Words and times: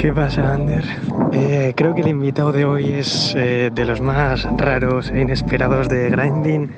¿Qué 0.00 0.14
pasa, 0.14 0.54
Ander? 0.54 0.82
Eh, 1.30 1.74
creo 1.76 1.94
que 1.94 2.00
el 2.00 2.08
invitado 2.08 2.52
de 2.52 2.64
hoy 2.64 2.90
es 2.90 3.34
eh, 3.36 3.70
de 3.70 3.84
los 3.84 4.00
más 4.00 4.48
raros 4.56 5.10
e 5.10 5.20
inesperados 5.20 5.90
de 5.90 6.08
Grinding. 6.08 6.70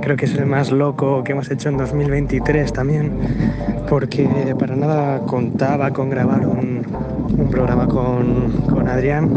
Creo 0.00 0.16
que 0.16 0.24
es 0.24 0.34
el 0.34 0.46
más 0.46 0.72
loco 0.72 1.22
que 1.22 1.32
hemos 1.32 1.50
hecho 1.50 1.68
en 1.68 1.76
2023 1.76 2.72
también, 2.72 3.12
porque 3.86 4.56
para 4.58 4.76
nada 4.76 5.20
contaba 5.26 5.90
con 5.90 6.08
grabar 6.08 6.46
un, 6.46 6.80
programa 7.50 7.86
con, 7.86 8.50
con 8.62 8.88
Adrián. 8.88 9.28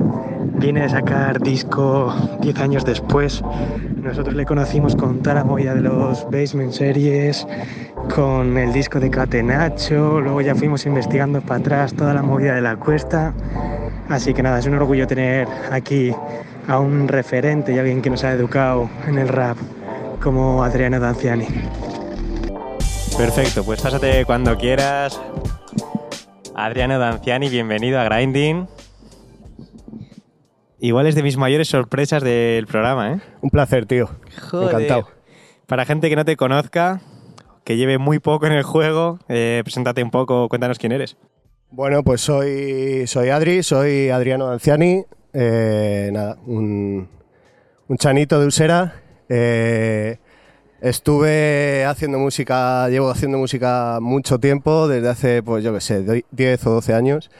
Viene 0.60 0.84
a 0.84 0.90
sacar 0.90 1.42
disco 1.42 2.16
10 2.40 2.60
años 2.62 2.86
después. 2.86 3.44
Nosotros 4.02 4.36
le 4.36 4.46
conocimos 4.46 4.96
con 4.96 5.20
la 5.22 5.44
movida 5.44 5.76
de 5.76 5.82
los 5.82 6.26
Basement 6.32 6.72
Series, 6.72 7.46
con 8.14 8.58
el 8.58 8.74
disco 8.74 9.00
de 9.00 9.10
Catenacho, 9.10 10.20
luego 10.22 10.42
ya 10.42 10.56
fuimos 10.56 10.86
investigando 10.86 11.42
para 11.42 11.60
atrás 11.60 11.94
toda 11.94 12.14
la 12.14 12.22
movida 12.22 12.56
de 12.56 12.62
la 12.62 12.76
cuesta. 12.76 13.34
Así 14.10 14.34
que 14.34 14.44
nada, 14.44 14.60
es 14.60 14.66
un 14.66 14.76
orgullo 14.76 15.08
tener 15.08 15.48
aquí 15.72 16.14
a 16.68 16.80
un 16.80 17.08
referente 17.08 17.74
y 17.74 17.80
alguien 17.80 18.02
que 18.02 18.10
nos 18.10 18.24
ha 18.24 18.32
educado 18.32 18.90
en 19.08 19.18
el 19.18 19.28
rap 19.28 19.58
como 20.22 20.64
Adriano 20.64 21.00
Danciani. 21.00 21.48
Perfecto, 23.18 23.64
pues 23.64 23.82
pásate 23.82 24.26
cuando 24.26 24.58
quieras. 24.58 25.22
Adriano 26.56 27.00
Danciani, 27.00 27.50
bienvenido 27.50 28.00
a 28.00 28.04
Grinding. 28.06 28.68
Igual 30.80 31.08
es 31.08 31.16
de 31.16 31.24
mis 31.24 31.38
mayores 31.38 31.70
sorpresas 31.70 32.22
del 32.24 32.68
programa, 32.68 33.14
¿eh? 33.14 33.20
Un 33.42 33.50
placer, 33.50 33.86
tío. 33.86 34.10
Joder. 34.50 34.68
Encantado. 34.70 35.08
Para 35.66 35.86
gente 35.86 36.10
que 36.10 36.16
no 36.16 36.26
te 36.26 36.36
conozca, 36.36 37.02
que 37.64 37.78
lleve 37.78 37.98
muy 37.98 38.20
poco 38.20 38.46
en 38.48 38.54
el 38.54 38.64
juego, 38.64 39.20
eh, 39.30 39.62
preséntate 39.64 40.04
un 40.04 40.12
poco, 40.12 40.50
cuéntanos 40.50 40.78
quién 40.80 40.92
eres. 40.92 41.16
Bueno, 41.72 42.04
pues 42.04 42.22
soy, 42.22 43.08
soy 43.08 43.30
Adri, 43.30 43.64
soy 43.64 44.10
Adriano 44.10 44.50
Anciani. 44.50 45.06
eh, 45.34 46.10
nada, 46.14 46.38
un, 46.46 47.08
un 47.88 47.98
chanito 47.98 48.40
de 48.40 48.46
Usera. 48.48 48.96
Eh, 49.30 50.18
estuve 50.82 51.86
haciendo 51.86 52.20
música, 52.20 52.88
llevo 52.90 53.10
haciendo 53.10 53.38
música 53.38 53.98
mucho 54.02 54.40
tiempo, 54.40 54.88
desde 54.88 55.10
hace, 55.10 55.42
pues 55.44 55.64
yo 55.64 55.74
qué 55.74 55.82
sé, 55.82 56.04
doy- 56.04 56.26
10 56.32 56.68
o 56.68 56.72
12 56.72 56.94
años. 56.94 57.32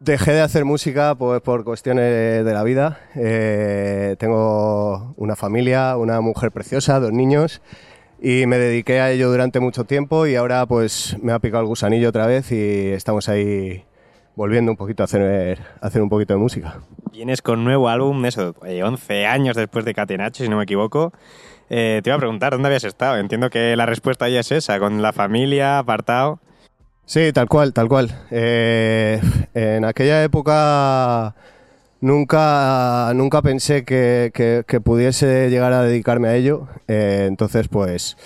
Dejé 0.00 0.32
de 0.32 0.42
hacer 0.42 0.64
música 0.64 1.14
pues, 1.16 1.40
por 1.40 1.64
cuestiones 1.64 2.44
de 2.44 2.52
la 2.52 2.62
vida. 2.62 3.00
Eh, 3.16 4.14
tengo 4.18 5.14
una 5.16 5.34
familia, 5.34 5.96
una 5.96 6.20
mujer 6.20 6.52
preciosa, 6.52 7.00
dos 7.00 7.12
niños 7.12 7.62
y 8.20 8.46
me 8.46 8.58
dediqué 8.58 9.00
a 9.00 9.10
ello 9.10 9.30
durante 9.30 9.60
mucho 9.60 9.84
tiempo 9.84 10.26
y 10.26 10.34
ahora 10.34 10.66
pues 10.66 11.16
me 11.22 11.32
ha 11.32 11.38
picado 11.38 11.62
el 11.62 11.68
gusanillo 11.68 12.08
otra 12.08 12.26
vez 12.26 12.50
y 12.52 12.88
estamos 12.88 13.28
ahí 13.28 13.84
volviendo 14.34 14.70
un 14.70 14.76
poquito 14.76 15.02
a 15.02 15.04
hacer, 15.04 15.58
a 15.80 15.86
hacer 15.86 16.02
un 16.02 16.08
poquito 16.08 16.34
de 16.34 16.38
música. 16.38 16.80
Vienes 17.12 17.42
con 17.42 17.64
nuevo 17.64 17.88
álbum, 17.88 18.24
eso, 18.24 18.54
eh, 18.64 18.82
11 18.82 19.26
años 19.26 19.56
después 19.56 19.84
de 19.84 19.94
Catenacho, 19.94 20.44
si 20.44 20.48
no 20.48 20.56
me 20.56 20.62
equivoco. 20.62 21.12
Eh, 21.70 22.00
te 22.02 22.10
iba 22.10 22.16
a 22.16 22.20
preguntar, 22.20 22.52
¿dónde 22.52 22.68
habías 22.68 22.84
estado? 22.84 23.18
Entiendo 23.18 23.50
que 23.50 23.76
la 23.76 23.84
respuesta 23.84 24.28
ya 24.28 24.40
es 24.40 24.52
esa, 24.52 24.78
con 24.78 25.02
la 25.02 25.12
familia, 25.12 25.78
apartado. 25.78 26.40
Sí, 27.04 27.32
tal 27.32 27.48
cual, 27.48 27.72
tal 27.72 27.88
cual. 27.88 28.10
Eh, 28.30 29.20
en 29.54 29.84
aquella 29.84 30.22
época 30.22 31.34
nunca, 32.00 33.12
nunca 33.14 33.42
pensé 33.42 33.84
que, 33.84 34.30
que- 34.34 34.64
que 34.66 34.80
pudiese 34.80 35.50
llegar 35.50 35.72
a 35.72 35.82
dedicarme 35.82 36.28
a 36.28 36.34
ello. 36.36 36.68
Eh, 36.88 37.26
entonces, 37.28 37.68
pues 37.68 38.16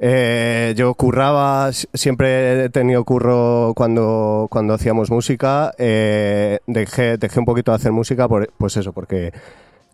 eh, 0.00 0.74
yo 0.76 0.94
curraba, 0.94 1.70
siempre 1.72 2.64
he 2.64 2.68
tenido 2.70 3.04
curro 3.04 3.72
cuando, 3.76 4.46
cuando 4.50 4.74
hacíamos 4.74 5.10
música. 5.10 5.72
Eh, 5.78 6.58
dejé, 6.66 7.16
dejé 7.18 7.40
un 7.40 7.46
poquito 7.46 7.72
de 7.72 7.76
hacer 7.76 7.92
música, 7.92 8.28
por, 8.28 8.50
pues 8.58 8.76
eso, 8.76 8.92
porque 8.92 9.32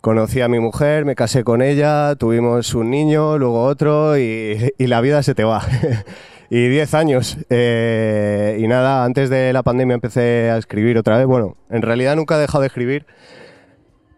conocí 0.01 0.41
a 0.43 0.49
mi 0.49 0.61
mujer, 0.61 1.05
me 1.07 1.15
casé 1.15 1.45
con 1.45 1.63
ella, 1.63 2.15
tuvimos 2.17 2.75
un 2.75 2.91
niño, 2.91 3.39
luego 3.39 3.63
otro 3.65 4.19
y, 4.19 4.73
y 4.77 4.87
la 4.87 5.01
vida 5.01 5.23
se 5.23 5.35
te 5.35 5.45
va. 5.45 5.63
y 6.55 6.69
10 6.69 6.95
años. 6.95 7.37
eh, 7.51 8.57
y 8.61 8.69
nada, 8.69 9.05
antes 9.05 9.29
de 9.29 9.53
la 9.53 9.65
pandemia 9.65 9.95
empecé 9.95 10.51
a 10.53 10.57
escribir 10.57 10.97
otra 10.97 11.19
vez. 11.19 11.27
Bueno, 11.27 11.57
en 11.69 11.83
realidad 11.83 12.15
nunca 12.15 12.37
he 12.37 12.39
dejado 12.39 12.61
de 12.61 12.69
escribir. 12.69 13.07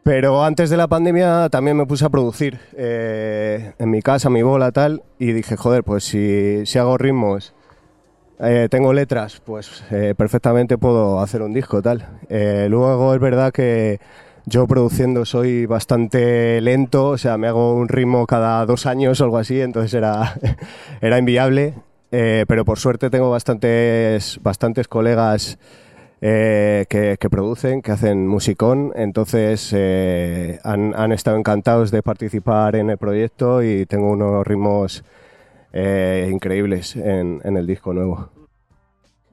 Pero 0.03 0.45
antes 0.45 0.69
de 0.69 0.77
la 0.77 0.87
pandemia 0.87 1.49
también 1.49 1.79
me 1.79 1.87
puse 1.87 2.05
a 2.05 2.11
producir 2.11 2.61
eh, 2.77 3.73
en 3.79 3.91
mi 3.91 4.03
casa, 4.03 4.29
mi 4.29 4.43
bola, 4.43 4.71
tal, 4.71 5.03
y 5.19 5.33
dije, 5.33 5.57
joder, 5.57 5.83
pues 5.83 6.05
si, 6.05 6.67
si 6.67 6.79
hago 6.79 6.99
ritmos, 6.99 7.55
eh, 8.39 8.69
tengo 8.71 8.93
letras, 8.93 9.41
pues 9.43 9.83
eh, 9.91 10.15
perfectamente 10.15 10.77
puedo 10.77 11.21
hacer 11.21 11.41
un 11.41 11.55
disco, 11.55 11.81
tal. 11.81 12.07
Eh, 12.29 12.67
luego 12.69 13.15
es 13.15 13.21
verdad 13.21 13.51
que 13.51 13.99
yo 14.45 14.67
produciendo 14.67 15.25
soy 15.25 15.65
bastante 15.65 16.61
lento, 16.61 17.09
o 17.09 17.19
sea, 17.19 17.39
me 17.39 17.49
hago 17.49 17.75
un 17.75 17.89
ritmo 17.89 18.27
cada 18.27 18.67
dos 18.67 18.85
años 18.85 19.23
o 19.23 19.25
algo 19.25 19.39
así, 19.39 19.59
entonces 19.63 19.95
era, 19.95 20.35
era 21.01 21.19
inviable, 21.19 21.75
eh, 22.19 22.47
pero 22.49 22.65
por 22.65 22.79
suerte 22.79 23.11
tengo 23.11 23.29
bastantes, 23.29 24.41
bastantes 24.43 24.89
colegas 24.89 25.59
eh, 26.23 26.87
que, 26.89 27.29
producen, 27.29 27.83
que 27.83 27.93
hacen 27.93 28.27
musicón, 28.27 28.93
entonces 28.97 29.71
eh, 29.77 30.59
han, 30.65 31.13
estado 31.13 31.37
encantados 31.37 31.91
de 31.91 32.03
participar 32.03 32.75
en 32.75 32.89
el 32.89 32.97
proyecto 32.97 33.63
y 33.63 33.85
tengo 33.85 34.13
unos 34.13 34.47
ritmos 34.47 35.05
eh, 35.75 36.31
increíbles 36.33 36.97
en 36.97 37.43
el 37.45 37.67
disco 37.67 37.93
nuevo. 37.93 38.36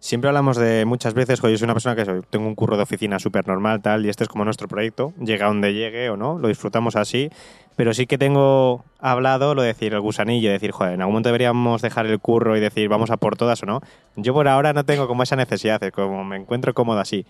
Siempre 0.04 0.28
hablamos 0.28 0.58
de 0.58 0.84
muchas 0.84 1.14
veces, 1.14 1.40
yo 1.42 1.58
soy 1.58 1.64
una 1.64 1.72
persona 1.76 1.96
que 1.96 2.04
soy- 2.04 2.20
tengo 2.30 2.46
un 2.46 2.56
curro 2.56 2.76
de 2.76 2.84
oficina 2.84 3.20
súper 3.20 3.48
normal, 3.48 3.82
tal, 3.82 4.06
y 4.06 4.10
este 4.10 4.26
es 4.26 4.28
como 4.28 4.44
nuestro 4.44 4.68
proyecto, 4.68 5.14
llega 5.18 5.48
donde 5.48 5.74
llegue 5.74 6.10
o 6.10 6.18
no, 6.18 6.38
lo 6.38 6.50
disfrutamos 6.50 6.98
así, 6.98 7.30
pero 7.78 7.94
sí 7.94 8.06
que 8.06 8.18
tengo 8.18 8.84
hablado 9.00 9.56
lo 9.56 9.62
de 9.62 9.70
decir 9.70 9.94
el 9.94 10.02
gusanillo, 10.02 10.52
decir, 10.52 10.72
joder, 10.72 10.96
en 10.96 11.00
algún 11.00 11.14
momento 11.14 11.30
deberíamos 11.30 11.82
dejar 11.82 12.06
el 12.08 12.20
curro 12.20 12.58
y 12.58 12.60
decir, 12.60 12.90
vamos 12.90 13.12
a 13.12 13.16
por 13.18 13.38
todas 13.38 13.64
o 13.64 13.66
no. 13.66 13.80
Yo 14.18 14.34
por 14.34 14.50
ahora 14.50 14.74
no 14.74 14.84
tengo 14.84 15.08
como 15.08 15.24
esa 15.24 15.38
necesidad, 15.38 15.82
es 15.82 15.94
como 15.94 16.26
me 16.26 16.36
encuentro 16.36 16.74
cómodo 16.74 17.00
así. 17.00 17.26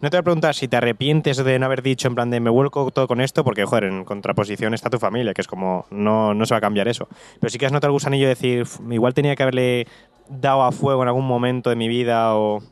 No 0.00 0.08
te 0.08 0.16
voy 0.16 0.20
a 0.20 0.22
preguntar 0.24 0.54
si 0.54 0.68
te 0.68 0.76
arrepientes 0.76 1.38
de 1.42 1.58
no 1.58 1.66
haber 1.66 1.82
dicho 1.82 2.06
en 2.06 2.14
plan 2.14 2.30
de 2.30 2.38
me 2.38 2.50
vuelco 2.50 2.92
todo 2.92 3.08
con 3.08 3.20
esto, 3.20 3.42
porque, 3.42 3.64
joder, 3.64 3.84
en 3.84 4.04
contraposición 4.04 4.72
está 4.72 4.88
tu 4.88 4.98
familia, 5.00 5.34
que 5.34 5.40
es 5.40 5.48
como, 5.48 5.86
no, 5.90 6.32
no 6.32 6.46
se 6.46 6.54
va 6.54 6.58
a 6.58 6.60
cambiar 6.60 6.86
eso. 6.86 7.08
Pero 7.40 7.50
sí 7.50 7.58
que 7.58 7.66
has 7.66 7.72
notado 7.72 7.88
el 7.88 7.94
gusanillo 7.94 8.26
de 8.26 8.34
decir, 8.34 8.62
"Uf, 8.62 8.80
igual 8.90 9.14
tenía 9.14 9.34
que 9.34 9.42
haberle 9.42 9.86
dado 10.28 10.62
a 10.64 10.72
fuego 10.72 11.02
en 11.02 11.08
algún 11.08 11.26
momento 11.26 11.70
de 11.70 11.76
mi 11.76 11.88
vida 11.88 12.36
o... 12.36 12.62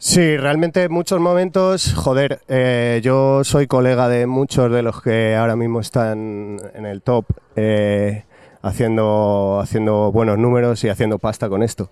Sí, 0.00 0.36
realmente 0.36 0.84
en 0.84 0.92
muchos 0.92 1.18
momentos, 1.20 1.92
joder, 1.94 2.40
eh, 2.46 3.00
yo 3.02 3.42
soy 3.42 3.66
colega 3.66 4.08
de 4.08 4.26
muchos 4.28 4.70
de 4.70 4.82
los 4.82 5.02
que 5.02 5.34
ahora 5.34 5.56
mismo 5.56 5.80
están 5.80 6.58
en 6.74 6.86
el 6.86 7.02
top 7.02 7.24
eh, 7.56 8.22
haciendo, 8.62 9.58
haciendo 9.60 10.12
buenos 10.12 10.38
números 10.38 10.84
y 10.84 10.88
haciendo 10.88 11.18
pasta 11.18 11.48
con 11.48 11.64
esto. 11.64 11.90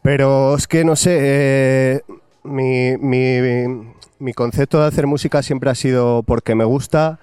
Pero 0.00 0.54
es 0.54 0.66
que 0.66 0.84
no 0.86 0.96
sé, 0.96 1.18
eh, 1.20 2.00
mi, 2.44 2.96
mi- 2.96 3.92
mi 4.18 4.32
concepto 4.32 4.80
de 4.80 4.86
hacer 4.86 5.06
música 5.06 5.42
siempre 5.42 5.68
ha 5.68 5.74
sido 5.74 6.22
porque 6.22 6.54
me 6.54 6.64
gusta 6.64 7.18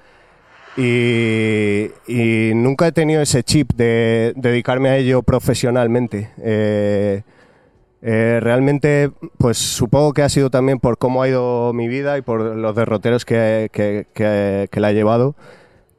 y, 0.77 2.51
nunca 2.55 2.87
he 2.87 2.91
tenido 2.91 3.21
ese 3.21 3.43
chip 3.43 3.73
de 3.73 4.33
dedicarme 4.35 4.89
a 4.89 4.97
ello 4.97 5.23
profesionalmente. 5.23 6.29
Eh, 6.41 7.23
eh, 8.01 8.39
realmente, 8.41 9.11
pues 9.37 9.57
supongo 9.57 10.13
que 10.13 10.23
ha 10.23 10.29
sido 10.29 10.49
también 10.49 10.79
por 10.79 10.97
cómo 10.97 11.21
ha 11.21 11.27
ido 11.27 11.71
mi 11.73 11.87
vida 11.87 12.17
y 12.17 12.21
por 12.21 12.41
los 12.41 12.75
derroteros 12.75 13.25
que, 13.25 13.69
que- 13.71 14.69
la 14.79 14.91
he 14.91 14.93
llevado, 14.93 15.35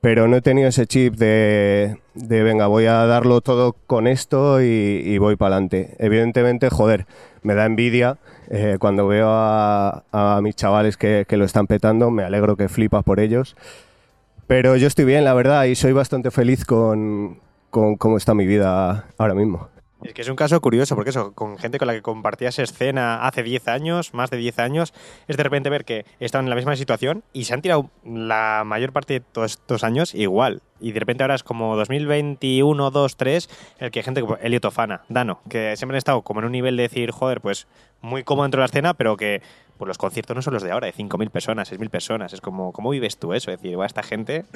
pero 0.00 0.26
no 0.26 0.37
he 0.37 0.43
tenido 0.43 0.69
ese 0.69 0.87
chip 0.87 1.14
de, 1.14 1.99
de 2.14 2.43
venga, 2.43 2.67
voy 2.67 2.87
a 2.87 3.06
darlo 3.06 3.41
todo 3.41 3.76
con 3.87 4.08
esto 4.08 4.61
y, 4.61 5.17
voy 5.19 5.37
para 5.37 5.56
adelante. 5.56 5.94
Evidentemente, 5.99 6.70
joder, 6.70 7.06
me 7.43 7.55
da 7.55 7.67
envidia 7.67 8.19
eh, 8.50 8.79
cuando 8.81 9.06
veo 9.06 9.29
a, 9.31 10.05
a 10.11 10.41
mis 10.43 10.56
chavales 10.56 10.96
que, 10.96 11.25
que 11.29 11.37
lo 11.37 11.44
están 11.44 11.69
petando, 11.69 12.11
me 12.11 12.25
alegro 12.25 12.56
que 12.56 12.69
flipas 12.69 13.05
por 13.05 13.20
ellos, 13.20 13.55
pero 14.52 14.76
yo 14.76 14.87
estoy 14.87 15.06
bien, 15.06 15.25
la 15.25 15.32
verdad, 15.32 15.64
y 15.64 15.75
soy 15.75 15.93
bastante 15.93 16.31
feliz 16.31 16.66
con, 16.66 17.40
con 17.70 17.96
cómo 17.96 18.19
está 18.19 18.34
mi 18.34 18.44
vida 18.46 19.08
ahora 19.16 19.32
mismo. 19.32 19.70
Es 20.02 20.12
que 20.12 20.20
es 20.20 20.28
un 20.28 20.37
caso 20.37 20.60
curioso, 20.60 20.94
porque 20.94 21.08
eso, 21.08 21.32
con 21.32 21.56
gente 21.56 21.78
con 21.78 21.87
la 21.87 21.94
que 21.94 22.02
compartías 22.02 22.58
escena 22.58 23.26
hace 23.26 23.43
10 23.43 23.69
años, 23.69 24.12
más 24.12 24.28
de 24.28 24.37
10 24.37 24.58
años, 24.58 24.93
es 25.26 25.38
de 25.38 25.43
repente 25.43 25.70
ver 25.70 25.87
que 25.87 26.04
están 26.20 26.44
en 26.44 26.50
la 26.50 26.56
misma 26.56 26.76
situación 26.76 27.25
y 27.32 27.44
se 27.44 27.54
han 27.54 27.62
tirado 27.62 27.88
la 28.04 28.64
mayor 28.66 28.93
parte 28.93 29.14
de 29.14 29.20
todos 29.20 29.52
estos 29.52 29.84
años 29.84 30.14
igual. 30.14 30.60
Y 30.82 30.93
de 30.93 31.00
repente 31.00 31.23
ahora 31.23 31.37
es 31.37 31.43
como 31.43 31.76
2021, 31.76 32.90
2, 32.90 33.17
3, 33.17 33.49
el 33.79 33.90
que 33.90 34.00
hay 34.00 34.05
gente 34.05 34.20
como 34.20 34.37
Elio 34.37 34.61
Tofana, 34.61 35.02
Dano, 35.08 35.40
que 35.49 35.76
siempre 35.76 35.94
han 35.94 35.99
estado 35.99 36.23
como 36.23 36.40
en 36.40 36.46
un 36.46 36.52
nivel 36.52 36.76
de 36.76 36.82
decir, 36.82 37.12
joder, 37.12 37.40
pues 37.40 37.67
muy 38.00 38.25
cómodo 38.25 38.44
dentro 38.44 38.58
de 38.58 38.62
la 38.62 38.67
escena, 38.67 38.94
pero 38.94 39.17
que 39.17 39.40
pues 39.79 39.88
los 39.88 39.99
conciertos 39.99 40.37
no 40.37 40.43
son 40.43 40.55
los 40.55 40.62
de 40.62 40.70
ahora, 40.70 40.87
de 40.87 40.94
5.000 40.94 41.31
personas, 41.31 41.73
6.000 41.73 41.88
personas. 41.88 42.32
Es 42.32 42.40
como, 42.40 42.73
¿cómo 42.73 42.90
vives 42.90 43.17
tú 43.17 43.32
eso? 43.32 43.50
Es 43.50 43.61
decir, 43.61 43.79
va 43.79 43.87
esta 43.87 44.02
gente... 44.02 44.44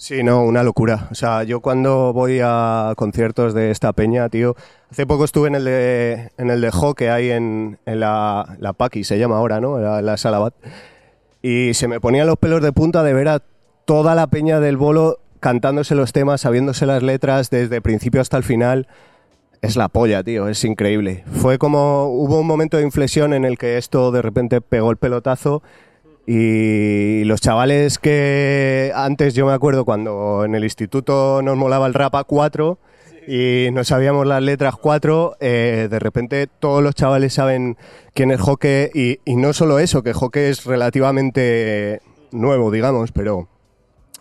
Sí, 0.00 0.22
no, 0.22 0.44
una 0.44 0.62
locura. 0.62 1.08
O 1.10 1.16
sea, 1.16 1.42
yo 1.42 1.58
cuando 1.58 2.12
voy 2.12 2.38
a 2.40 2.92
conciertos 2.96 3.52
de 3.52 3.72
esta 3.72 3.92
peña, 3.92 4.28
tío, 4.28 4.54
hace 4.92 5.08
poco 5.08 5.24
estuve 5.24 5.48
en 5.48 5.56
el 5.56 5.64
de, 5.64 6.30
en 6.38 6.50
el 6.50 6.60
de 6.60 6.70
que 6.96 7.10
hay 7.10 7.32
en, 7.32 7.80
en 7.84 7.98
la, 7.98 8.56
la 8.60 8.74
Paki, 8.74 9.02
se 9.02 9.18
llama 9.18 9.38
ahora, 9.38 9.60
¿no? 9.60 9.80
La, 9.80 10.00
la 10.00 10.16
Salabat. 10.16 10.54
Y 11.42 11.74
se 11.74 11.88
me 11.88 11.98
ponían 11.98 12.28
los 12.28 12.36
pelos 12.36 12.62
de 12.62 12.70
punta 12.70 13.02
de 13.02 13.12
ver 13.12 13.26
a 13.26 13.42
toda 13.86 14.14
la 14.14 14.28
peña 14.28 14.60
del 14.60 14.76
bolo 14.76 15.18
cantándose 15.38 15.94
los 15.94 16.12
temas, 16.12 16.42
sabiéndose 16.42 16.86
las 16.86 17.02
letras 17.02 17.50
desde 17.50 17.80
principio 17.80 18.20
hasta 18.20 18.36
el 18.36 18.44
final. 18.44 18.88
Es 19.60 19.76
la 19.76 19.88
polla, 19.88 20.22
tío, 20.22 20.48
es 20.48 20.64
increíble. 20.64 21.24
Fue 21.32 21.58
como, 21.58 22.06
hubo 22.06 22.40
un 22.40 22.46
momento 22.46 22.76
de 22.76 22.84
inflexión 22.84 23.32
en 23.34 23.44
el 23.44 23.58
que 23.58 23.76
esto 23.76 24.12
de 24.12 24.22
repente 24.22 24.60
pegó 24.60 24.90
el 24.90 24.96
pelotazo 24.96 25.62
y 26.26 27.24
los 27.24 27.40
chavales 27.40 27.98
que 27.98 28.92
antes 28.94 29.34
yo 29.34 29.46
me 29.46 29.52
acuerdo 29.52 29.84
cuando 29.84 30.44
en 30.44 30.54
el 30.54 30.62
instituto 30.62 31.40
nos 31.42 31.56
molaba 31.56 31.86
el 31.86 31.94
rap 31.94 32.14
a 32.16 32.24
cuatro 32.24 32.78
y 33.26 33.68
no 33.72 33.82
sabíamos 33.84 34.26
las 34.26 34.42
letras 34.42 34.74
cuatro, 34.76 35.36
eh, 35.40 35.88
de 35.90 35.98
repente 35.98 36.46
todos 36.46 36.82
los 36.82 36.94
chavales 36.94 37.34
saben 37.34 37.76
quién 38.14 38.30
es 38.30 38.40
Joque 38.40 38.90
y, 38.94 39.36
no 39.36 39.52
solo 39.52 39.78
eso, 39.78 40.02
que 40.02 40.14
Joque 40.14 40.48
es 40.48 40.64
relativamente 40.64 42.00
nuevo, 42.30 42.70
digamos, 42.70 43.12
pero 43.12 43.48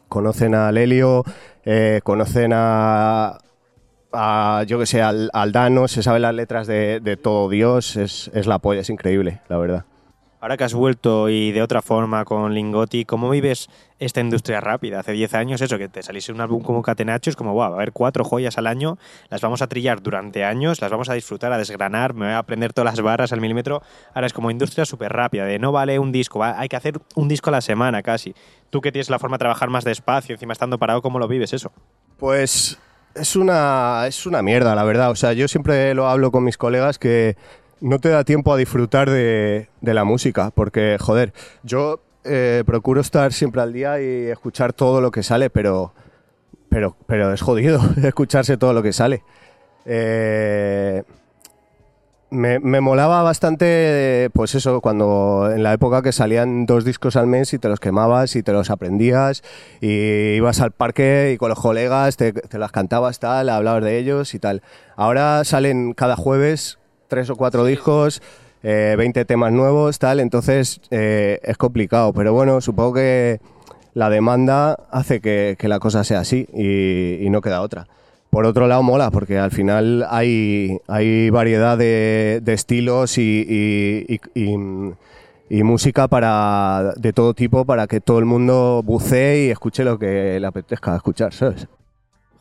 conocen 0.07 0.55
a 0.55 0.71
Lelio, 0.71 1.23
eh, 1.65 2.01
conocen 2.03 2.51
a, 2.53 3.37
a, 4.11 4.63
yo 4.67 4.79
que 4.79 4.85
sé, 4.85 5.01
al, 5.01 5.29
al 5.33 5.51
Dano, 5.51 5.87
se 5.87 6.03
saben 6.03 6.21
las 6.21 6.33
letras 6.33 6.67
de, 6.67 6.99
de 6.99 7.17
todo 7.17 7.49
Dios, 7.49 7.95
es, 7.95 8.31
es 8.33 8.47
la 8.47 8.59
polla, 8.59 8.81
es 8.81 8.89
increíble, 8.89 9.41
la 9.49 9.57
verdad. 9.57 9.85
Ahora 10.39 10.55
que 10.55 10.63
has 10.63 10.75
vuelto 10.75 11.29
y 11.29 11.51
de 11.51 11.63
otra 11.63 11.81
forma 11.81 12.23
con 12.23 12.53
Lingotti, 12.53 13.05
¿cómo 13.05 13.27
vives 13.31 13.69
esta 13.97 14.21
industria 14.21 14.61
rápida? 14.61 14.99
Hace 14.99 15.13
10 15.13 15.33
años 15.33 15.61
eso, 15.61 15.79
que 15.79 15.89
te 15.89 16.03
saliese 16.03 16.31
un 16.31 16.39
álbum 16.41 16.61
como 16.61 16.83
Catenacho, 16.83 17.31
es 17.31 17.35
como, 17.35 17.53
wow, 17.53 17.61
va 17.61 17.65
a 17.69 17.73
haber 17.77 17.91
cuatro 17.91 18.23
joyas 18.23 18.59
al 18.59 18.67
año, 18.67 18.99
las 19.29 19.41
vamos 19.41 19.63
a 19.63 19.67
trillar 19.67 19.99
durante 20.03 20.45
años, 20.45 20.79
las 20.79 20.91
vamos 20.91 21.09
a 21.09 21.15
disfrutar, 21.15 21.51
a 21.53 21.57
desgranar, 21.57 22.13
me 22.13 22.25
voy 22.27 22.33
a 22.35 22.37
aprender 22.37 22.71
todas 22.71 22.91
las 22.93 23.01
barras 23.01 23.33
al 23.33 23.41
milímetro. 23.41 23.81
Ahora 24.13 24.27
es 24.27 24.33
como 24.33 24.51
industria 24.51 24.85
súper 24.85 25.11
rápida, 25.11 25.43
de 25.45 25.57
no 25.57 25.71
vale 25.71 25.97
un 25.97 26.11
disco, 26.11 26.37
va- 26.37 26.59
hay 26.59 26.69
que 26.69 26.75
hacer 26.75 26.99
un 27.15 27.27
disco 27.27 27.49
a 27.49 27.53
la 27.53 27.61
semana 27.61 28.03
casi. 28.03 28.35
Tú 28.69 28.79
que 28.79 28.91
tienes 28.91 29.09
la 29.09 29.17
forma 29.17 29.37
de 29.37 29.39
trabajar 29.39 29.71
más 29.71 29.85
despacio, 29.85 30.33
encima 30.35 30.53
estando 30.53 30.77
parado, 30.77 31.01
¿cómo 31.01 31.17
lo 31.17 31.27
vives 31.27 31.51
eso? 31.53 31.71
Pues 32.17 32.77
es 33.15 33.35
una, 33.35 34.03
es 34.05 34.27
una 34.27 34.43
mierda, 34.43 34.75
la 34.75 34.83
verdad. 34.83 35.09
O 35.09 35.15
sea, 35.15 35.33
yo 35.33 35.47
siempre 35.47 35.95
lo 35.95 36.07
hablo 36.07 36.29
con 36.29 36.43
mis 36.43 36.57
colegas 36.57 36.99
que 36.99 37.35
no 37.81 37.99
te 37.99 38.09
da 38.09 38.23
tiempo 38.23 38.53
a 38.53 38.57
disfrutar 38.57 39.09
de, 39.09 39.67
la 39.81 40.03
música, 40.03 40.51
porque, 40.53 40.97
joder, 40.99 41.33
yo 41.63 42.01
eh, 42.23 42.63
procuro 42.65 43.01
estar 43.01 43.33
siempre 43.33 43.61
al 43.61 43.73
día 43.73 44.01
y 44.01 44.27
escuchar 44.27 44.73
todo 44.73 45.01
lo 45.01 45.11
que 45.11 45.23
sale, 45.23 45.49
pero, 45.49 45.93
pero, 46.69 46.95
pero 47.07 47.33
es 47.33 47.41
jodido 47.41 47.79
escucharse 48.03 48.57
todo 48.57 48.73
lo 48.73 48.83
que 48.83 48.93
sale. 48.93 49.23
Eh, 49.85 51.03
me, 52.29 52.59
me 52.59 52.81
molaba 52.81 53.23
bastante, 53.23 54.29
pues 54.33 54.53
eso, 54.53 54.81
cuando 54.81 55.49
en 55.53 55.63
la 55.63 55.71
época 55.71 56.01
que 56.01 56.11
salían 56.11 56.65
dos 56.65 56.83
discos 56.83 57.15
al 57.15 57.25
mes 57.25 57.53
y 57.53 57.59
te 57.59 57.69
los 57.69 57.79
quemabas 57.79 58.35
y 58.35 58.43
te 58.43 58.51
los 58.51 58.69
aprendías 58.69 59.43
y 59.79 60.33
ibas 60.35 60.59
al 60.59 60.71
parque 60.71 61.31
y 61.33 61.37
con 61.37 61.47
los 61.47 61.59
colegas 61.59 62.17
te, 62.17 62.33
te 62.33 62.57
las 62.59 62.73
cantabas 62.73 63.19
tal, 63.19 63.47
hablabas 63.47 63.83
de 63.83 63.97
ellos 63.97 64.33
y 64.33 64.39
tal. 64.39 64.61
Ahora 64.97 65.45
salen 65.45 65.93
cada 65.93 66.17
jueves 66.17 66.79
tres 67.07 67.29
o 67.29 67.35
cuatro 67.35 67.65
discos, 67.65 68.21
eh, 68.63 68.95
20 68.97 69.25
temas 69.25 69.51
nuevos, 69.51 69.99
tal, 69.99 70.19
entonces 70.19 70.81
eh, 70.91 71.39
es 71.43 71.57
complicado, 71.57 72.13
pero 72.13 72.33
bueno, 72.33 72.59
supongo 72.61 72.93
que 72.95 73.39
la 73.93 74.09
demanda 74.09 74.77
hace 74.91 75.21
que, 75.21 75.55
que 75.57 75.67
la 75.67 75.79
cosa 75.79 76.03
sea 76.03 76.19
así 76.19 76.47
y, 76.53 77.23
y 77.25 77.29
no 77.29 77.41
queda 77.41 77.61
otra. 77.61 77.87
Por 78.29 78.45
otro 78.45 78.67
lado, 78.67 78.83
mola, 78.83 79.09
porque 79.09 79.37
al 79.37 79.51
final 79.51 80.05
hay, 80.09 80.79
hay 80.87 81.29
variedad 81.29 81.77
de, 81.77 82.41
de 82.43 82.53
estilos 82.53 83.17
y, 83.17 83.45
y- 83.47 84.19
y- 84.35 84.41
y- 84.53 84.93
y 85.49 85.63
música 85.63 86.09
para, 86.09 86.91
de 86.97 87.13
todo 87.13 87.33
tipo 87.33 87.63
para 87.63 87.87
que 87.87 88.01
todo 88.01 88.19
el 88.19 88.25
mundo 88.25 88.81
bucee 88.83 89.45
y 89.47 89.49
escuche 89.49 89.85
lo 89.85 89.97
que 89.97 90.37
le 90.41 90.45
apetezca 90.45 90.93
escuchar, 90.97 91.33
¿sabes? 91.33 91.67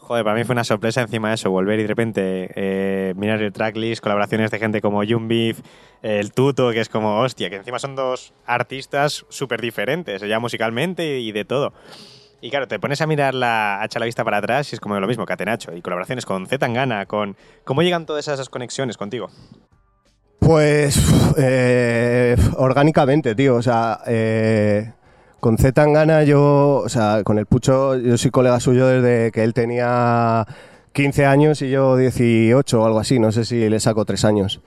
Joder, 0.06 0.22
para 0.22 0.36
mí 0.36 0.44
fue 0.44 0.52
una 0.52 0.62
sorpresa 0.62 1.00
encima 1.00 1.30
de 1.30 1.34
eso, 1.34 1.50
volver 1.50 1.80
y 1.80 1.82
de 1.82 1.88
repente 1.88 2.50
eh, 2.54 3.12
mirar 3.16 3.42
el 3.42 3.52
tracklist, 3.52 4.00
colaboraciones 4.00 4.52
de 4.52 4.60
gente 4.60 4.80
como 4.80 5.00
Beef, 5.00 5.58
el 6.00 6.32
Tuto, 6.32 6.70
que 6.70 6.78
es 6.78 6.88
como, 6.88 7.18
hostia, 7.18 7.50
que 7.50 7.56
encima 7.56 7.80
son 7.80 7.96
dos 7.96 8.32
artistas 8.46 9.26
súper 9.30 9.60
diferentes, 9.60 10.22
ya 10.22 10.38
musicalmente 10.38 11.18
y 11.18 11.32
de 11.32 11.44
todo. 11.44 11.72
Y 12.40 12.50
claro, 12.50 12.68
te 12.68 12.78
pones 12.78 13.00
a 13.00 13.08
mirar 13.08 13.34
la, 13.34 13.82
a 13.82 13.86
echar 13.86 13.98
la 13.98 14.06
vista 14.06 14.22
para 14.22 14.36
atrás 14.36 14.72
y 14.72 14.76
es 14.76 14.80
como 14.80 15.00
lo 15.00 15.08
mismo, 15.08 15.26
Catenacho, 15.26 15.74
y 15.74 15.82
colaboraciones 15.82 16.24
con 16.24 16.46
Z 16.46 16.56
Tangana, 16.56 17.06
con... 17.06 17.36
¿Cómo 17.64 17.82
llegan 17.82 18.06
todas 18.06 18.28
esas 18.28 18.48
conexiones 18.48 18.96
contigo? 18.96 19.28
Pues 20.38 21.34
eh, 21.36 22.36
orgánicamente, 22.58 23.34
tío. 23.34 23.56
O 23.56 23.62
sea, 23.62 23.98
eh, 24.06 24.92
con 25.46 25.58
Z 25.58 25.70
Tangana 25.70 26.24
yo, 26.24 26.82
o 26.84 26.88
sea, 26.88 27.22
con 27.22 27.38
el 27.38 27.46
Pucho, 27.46 27.94
yo 27.94 28.18
soy 28.18 28.32
colega 28.32 28.58
suyo 28.58 28.88
desde 28.88 29.30
que 29.30 29.44
él 29.44 29.54
tenía 29.54 30.44
15 30.92 31.24
años 31.24 31.62
y 31.62 31.70
yo 31.70 31.96
18 31.96 32.82
o 32.82 32.84
algo 32.84 32.98
así. 32.98 33.20
No 33.20 33.30
sé 33.30 33.44
si 33.44 33.68
le 33.68 33.78
saco 33.78 34.04
tres 34.04 34.24
años. 34.24 34.60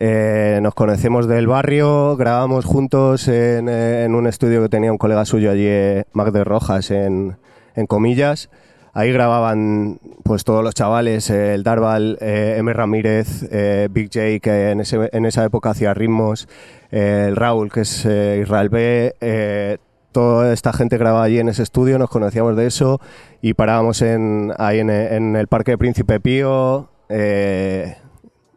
Eh, 0.00 0.58
nos 0.62 0.72
conocemos 0.72 1.28
del 1.28 1.46
barrio, 1.46 2.16
grabamos 2.16 2.64
juntos 2.64 3.28
en, 3.28 4.14
un 4.14 4.26
estudio 4.26 4.62
que 4.62 4.70
tenía 4.70 4.90
un 4.90 4.96
colega 4.96 5.26
suyo 5.26 5.50
allí, 5.50 5.66
eh, 5.66 6.04
Mac 6.14 6.32
de 6.32 6.44
Rojas, 6.44 6.90
en, 6.90 7.36
en 7.74 7.86
Comillas. 7.86 8.48
Ahí 8.94 9.12
grababan 9.12 9.98
pues 10.24 10.44
todos 10.44 10.64
los 10.64 10.72
chavales, 10.74 11.28
eh, 11.28 11.52
el 11.52 11.62
Darval, 11.62 12.16
eh, 12.22 12.54
M. 12.56 12.72
Ramírez, 12.72 13.42
Big 13.90 14.06
J, 14.10 14.38
que 14.40 14.70
en, 14.70 14.80
ese- 14.80 15.10
en 15.12 15.26
esa 15.26 15.44
época 15.44 15.68
hacía 15.68 15.92
ritmos, 15.92 16.48
el 16.90 17.36
Raúl, 17.36 17.70
que 17.70 17.82
es 17.82 17.98
Israel 18.06 18.70
B. 18.70 19.78
toda 20.16 20.50
esta 20.54 20.72
gente 20.72 20.96
grababa 20.96 21.24
allí 21.24 21.40
en 21.40 21.50
ese 21.50 21.62
estudio, 21.62 21.98
nos 21.98 22.08
conocíamos 22.08 22.56
de 22.56 22.66
eso 22.66 23.02
y 23.42 23.52
parábamos 23.52 24.00
en, 24.00 24.50
ahí 24.56 24.78
en, 24.78 24.88
el 25.36 25.46
Parque 25.46 25.76
Príncipe 25.76 26.20
Pío. 26.20 26.88
eh, 27.10 27.98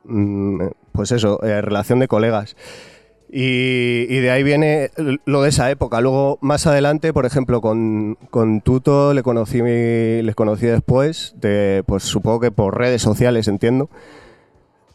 mm, 0.05 0.67
pues 0.93 1.11
eso, 1.11 1.43
eh, 1.43 1.61
relación 1.61 1.99
de 1.99 2.07
colegas. 2.07 2.55
Y, 3.29 4.05
de 4.05 4.31
ahí 4.31 4.41
viene 4.41 4.89
lo 5.25 5.41
de 5.41 5.49
esa 5.49 5.69
época. 5.69 5.99
Luego, 5.99 6.37
más 6.39 6.65
adelante, 6.65 7.11
por 7.11 7.25
ejemplo, 7.25 7.59
con, 7.59 8.17
Tuto 8.63 9.13
le 9.13 9.21
conocí, 9.21 9.61
les 9.61 10.35
conocí 10.35 10.65
después, 10.65 11.35
de, 11.41 11.83
pues 11.85 12.03
supongo 12.03 12.39
que 12.39 12.51
por 12.51 12.77
redes 12.77 13.01
sociales, 13.01 13.49
entiendo. 13.49 13.89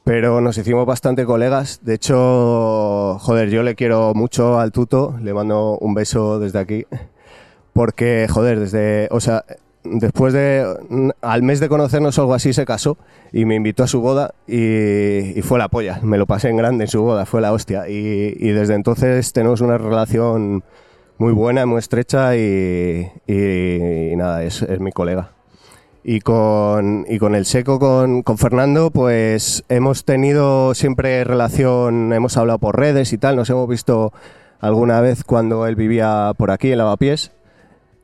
Pero 0.04 0.40
nos 0.42 0.58
hicimos 0.58 0.84
bastante 0.86 1.24
colegas. 1.24 1.80
De 1.82 1.94
hecho, 1.94 3.18
joder, 3.20 3.48
yo 3.48 3.62
le 3.62 3.74
quiero 3.74 4.12
mucho 4.14 4.58
al 4.60 4.70
Tuto, 4.70 5.16
le 5.22 5.32
mando 5.32 5.78
un 5.78 5.94
beso 5.94 6.38
desde 6.38 6.58
aquí. 6.58 6.86
Porque, 7.72 8.26
joder, 8.30 8.60
desde, 8.60 9.08
o 9.10 9.20
sea, 9.20 9.44
después 9.84 10.32
de, 10.34 11.12
al 11.22 11.42
mes 11.42 11.60
de 11.60 11.68
conocernos 11.68 12.18
o 12.18 12.22
algo 12.22 12.34
así, 12.34 12.52
se 12.52 12.66
casó 12.66 12.98
y 13.32 13.46
me 13.46 13.56
invitó 13.56 13.84
a 13.84 13.88
su 13.88 14.00
boda 14.00 14.34
y, 14.46 15.38
y 15.38 15.42
fue 15.42 15.58
la 15.58 15.68
polla. 15.68 16.00
Me 16.02 16.18
lo 16.18 16.26
pasé 16.26 16.50
en 16.50 16.58
grande 16.58 16.84
en 16.84 16.90
su 16.90 17.02
boda, 17.02 17.26
fue 17.26 17.40
la 17.40 17.52
hostia. 17.52 17.88
Y, 17.88 18.34
y 18.38 18.50
desde 18.50 18.74
entonces 18.74 19.32
tenemos 19.32 19.60
una 19.62 19.78
relación 19.78 20.64
muy 21.18 21.32
buena, 21.32 21.66
muy 21.66 21.78
estrecha 21.80 22.36
y, 22.36 23.10
y- 23.26 24.16
nada, 24.16 24.44
es, 24.44 24.62
es 24.62 24.80
mi 24.80 24.92
colega. 24.92 25.33
Y 26.06 26.20
con, 26.20 27.06
y 27.08 27.18
con 27.18 27.34
el 27.34 27.46
seco, 27.46 27.78
con, 27.78 28.22
con 28.22 28.36
Fernando, 28.36 28.90
pues 28.90 29.64
hemos 29.70 30.04
tenido 30.04 30.74
siempre 30.74 31.24
relación, 31.24 32.12
hemos 32.12 32.36
hablado 32.36 32.58
por 32.58 32.78
redes 32.78 33.14
y 33.14 33.18
tal, 33.18 33.36
nos 33.36 33.48
hemos 33.48 33.66
visto 33.66 34.12
alguna 34.60 35.00
vez 35.00 35.24
cuando 35.24 35.66
él 35.66 35.76
vivía 35.76 36.32
por 36.36 36.50
aquí 36.50 36.70
en 36.72 36.78
Lavapiés 36.78 37.32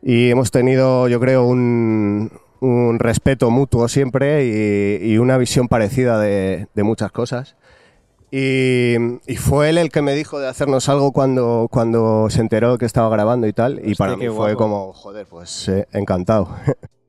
y 0.03 0.31
hemos 0.31 0.51
tenido, 0.51 1.09
yo 1.09 1.21
creo, 1.21 1.45
un, 1.45 2.33
un 2.61 2.99
respeto 2.99 3.51
mutuo 3.51 3.87
siempre 3.87 4.47
y, 4.47 5.13
y 5.13 5.19
una 5.19 5.37
visión 5.37 5.69
parecida 5.69 6.19
de, 6.19 6.69
de 6.75 6.83
muchas 6.83 7.13
cosas. 7.13 7.57
Y, 8.31 8.95
y 9.27 9.37
fue 9.37 9.71
él 9.71 9.77
el 9.79 9.91
que 9.91 10.03
me 10.03 10.15
dijo 10.15 10.39
de 10.39 10.49
hacernos 10.49 10.89
algo 10.89 11.13
cuando, 11.13 11.69
cuando 11.71 12.31
se 12.31 12.41
enteró 12.41 12.79
que 12.79 12.87
estaba 12.87 13.11
grabando 13.11 13.47
y 13.47 13.53
tal. 13.53 13.75
Y 13.81 13.93
Hostia, 13.93 13.97
para 13.97 14.17
mí 14.17 14.27
fue 14.29 14.55
guapo. 14.55 14.57
como, 14.57 14.93
joder, 14.95 15.27
pues 15.27 15.69
eh, 15.69 15.87
encantado. 15.93 16.49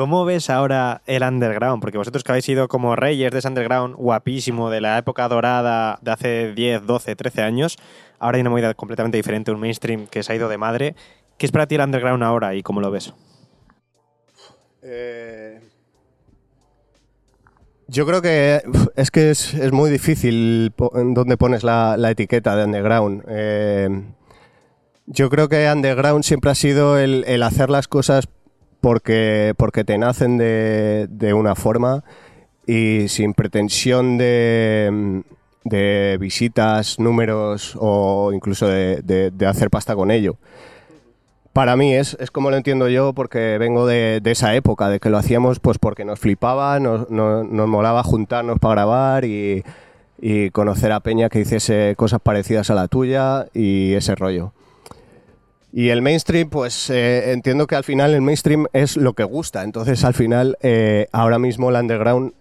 ¿Cómo 0.00 0.24
ves 0.24 0.48
ahora 0.48 1.02
el 1.04 1.22
underground? 1.22 1.82
Porque 1.82 1.98
vosotros 1.98 2.24
que 2.24 2.32
habéis 2.32 2.46
sido 2.46 2.68
como 2.68 2.96
reyes 2.96 3.30
de 3.32 3.38
ese 3.38 3.48
underground 3.48 3.96
guapísimo 3.96 4.70
de 4.70 4.80
la 4.80 4.96
época 4.96 5.28
dorada 5.28 5.98
de 6.00 6.10
hace 6.10 6.54
10, 6.54 6.86
12, 6.86 7.16
13 7.16 7.42
años, 7.42 7.76
ahora 8.18 8.36
hay 8.36 8.40
una 8.40 8.48
movida 8.48 8.72
completamente 8.72 9.18
diferente, 9.18 9.50
un 9.50 9.60
mainstream 9.60 10.06
que 10.06 10.22
se 10.22 10.32
ha 10.32 10.36
ido 10.36 10.48
de 10.48 10.56
madre. 10.56 10.94
¿Qué 11.36 11.44
es 11.44 11.52
para 11.52 11.66
ti 11.66 11.74
el 11.74 11.82
underground 11.82 12.22
ahora 12.22 12.54
y 12.54 12.62
cómo 12.62 12.80
lo 12.80 12.90
ves? 12.90 13.12
Eh, 14.80 15.60
Yo 17.86 18.06
creo 18.06 18.22
que 18.22 18.62
es 18.96 19.10
que 19.10 19.28
es, 19.28 19.70
muy 19.70 19.90
difícil 19.90 20.72
en 20.94 21.12
dónde 21.12 21.36
pones 21.36 21.62
la, 21.62 21.98
etiqueta 22.10 22.56
de 22.56 22.64
underground. 22.64 23.22
Eh, 23.28 24.02
yo 25.04 25.28
creo 25.28 25.50
que 25.50 25.70
underground 25.70 26.24
siempre 26.24 26.52
ha 26.52 26.54
sido 26.54 26.98
el 26.98 27.42
hacer 27.42 27.68
las 27.68 27.86
cosas 27.86 28.30
porque, 28.80 29.54
porque 29.56 29.84
te 29.84 29.98
nacen 29.98 30.38
de, 30.38 31.06
de 31.10 31.34
una 31.34 31.54
forma 31.54 32.04
y 32.66 33.08
sin 33.08 33.34
pretensión 33.34 34.18
de, 34.18 35.22
de 35.64 36.16
visitas, 36.20 36.98
números 36.98 37.76
o 37.80 38.32
incluso 38.32 38.68
de, 38.68 39.02
de- 39.02 39.46
hacer 39.46 39.70
pasta 39.70 39.94
con 39.94 40.10
ello. 40.10 40.36
Para 41.52 41.74
mí 41.76 41.94
es, 41.94 42.16
es 42.20 42.30
como 42.30 42.50
lo 42.50 42.56
entiendo 42.56 42.88
yo 42.88 43.12
porque 43.12 43.58
vengo 43.58 43.86
de, 43.86 44.20
de 44.22 44.30
esa 44.30 44.54
época, 44.54 44.88
de 44.88 45.00
que 45.00 45.10
lo 45.10 45.18
hacíamos 45.18 45.58
pues 45.58 45.78
porque 45.78 46.04
nos 46.04 46.20
flipaba, 46.20 46.78
nos, 46.78 47.10
nos- 47.10 47.44
nos 47.48 47.68
molaba 47.68 48.02
juntarnos 48.04 48.58
para 48.60 48.74
grabar 48.82 49.24
y, 49.24 49.64
y 50.20 50.50
conocer 50.50 50.92
a 50.92 51.00
Peña 51.00 51.28
que 51.28 51.40
hiciese 51.40 51.94
cosas 51.96 52.20
parecidas 52.22 52.70
a 52.70 52.74
la 52.74 52.86
tuya 52.86 53.46
y 53.52 53.94
ese 53.94 54.14
rollo. 54.14 54.52
Y 55.72 55.90
el 55.90 56.02
mainstream, 56.02 56.50
pues 56.50 56.90
eh, 56.90 57.32
entiendo 57.32 57.66
que 57.66 57.76
al 57.76 57.84
final 57.84 58.12
el 58.12 58.22
mainstream 58.22 58.66
es 58.72 58.96
lo 58.96 59.12
que 59.12 59.24
gusta. 59.24 59.62
Entonces 59.62 60.04
al 60.04 60.14
final, 60.14 60.56
eh, 60.62 61.06
ahora 61.12 61.38
mismo 61.38 61.70
el 61.70 61.76
underground 61.76 62.32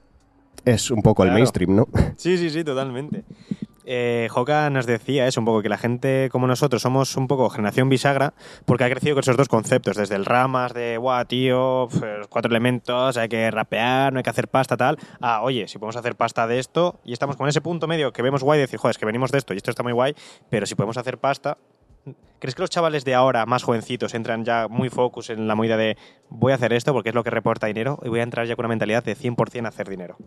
es 0.66 0.92
un 0.92 1.02
poco 1.02 1.24
el 1.24 1.32
mainstream, 1.32 1.76
¿no? 1.76 1.88
Sí, 2.18 2.38
sí, 2.38 2.50
sí, 2.50 2.64
totalmente. 2.64 3.24
Eh, 3.92 4.28
Joka 4.30 4.70
nos 4.70 4.86
decía 4.86 5.26
eso, 5.26 5.42
un 5.42 5.46
poco 5.46 5.64
que 5.64 5.70
la 5.70 5.80
gente 5.80 6.30
como 6.32 6.46
nosotros 6.46 6.80
somos 6.80 7.18
un 7.18 7.28
poco 7.28 7.50
generación 7.50 7.90
bisagra 7.90 8.36
porque 8.66 8.84
ha 8.84 8.90
crecido 8.90 9.16
con 9.16 9.22
esos 9.22 9.36
dos 9.36 9.48
conceptos, 9.48 9.98
desde 9.98 10.14
el 10.14 10.26
ramas 10.26 10.76
de, 10.76 10.98
guau, 10.98 11.26
tío, 11.26 11.90
los 12.00 12.28
cuatro 12.28 12.52
elementos, 12.52 13.18
hay 13.18 13.30
que 13.30 13.50
rapear, 13.50 14.14
no 14.14 14.20
hay 14.20 14.24
que 14.24 14.30
hacer 14.30 14.48
pasta, 14.48 14.78
tal, 14.78 15.00
a, 15.22 15.42
oye, 15.42 15.68
si 15.68 15.80
podemos 15.80 15.96
hacer 15.96 16.16
pasta 16.16 16.46
de 16.46 16.60
esto 16.60 17.00
y 17.04 17.14
estamos 17.14 17.36
con 17.36 17.50
ese 17.50 17.62
punto 17.62 17.88
medio 17.88 18.14
que 18.14 18.22
vemos 18.22 18.44
guay, 18.44 18.60
de 18.60 18.66
decir, 18.68 18.78
joder, 18.78 18.92
es 18.92 19.00
que 19.00 19.08
venimos 19.08 19.32
de 19.32 19.40
esto 19.40 19.56
y 19.56 19.58
esto 19.58 19.72
está 19.72 19.82
muy 19.82 19.94
guay, 19.94 20.14
pero 20.52 20.68
si 20.68 20.76
podemos 20.76 20.98
hacer 20.98 21.18
pasta, 21.18 21.58
¿Crees 22.40 22.56
que 22.56 22.62
los 22.62 22.70
chavales 22.70 23.04
de 23.04 23.16
ahora, 23.16 23.46
más 23.46 23.64
jovencitos, 23.64 24.14
entran 24.14 24.46
ya 24.46 24.68
muy 24.70 24.90
focus 24.90 25.30
en 25.30 25.48
la 25.48 25.56
movida 25.56 25.76
de 25.76 25.98
voy 26.30 26.54
a 26.54 26.56
hacer 26.56 26.72
esto 26.72 26.94
porque 26.94 27.10
es 27.10 27.16
lo 27.16 27.24
que 27.24 27.30
reporta 27.30 27.68
dinero 27.68 28.00
y 28.02 28.08
voy 28.08 28.22
a 28.22 28.24
entrar 28.24 28.48
ya 28.48 28.56
con 28.56 28.66
una 28.66 28.70
mentalidad 28.70 29.04
de 29.04 29.18
100% 29.18 29.66
a 29.66 29.68
hacer 29.68 29.90
dinero? 29.90 30.18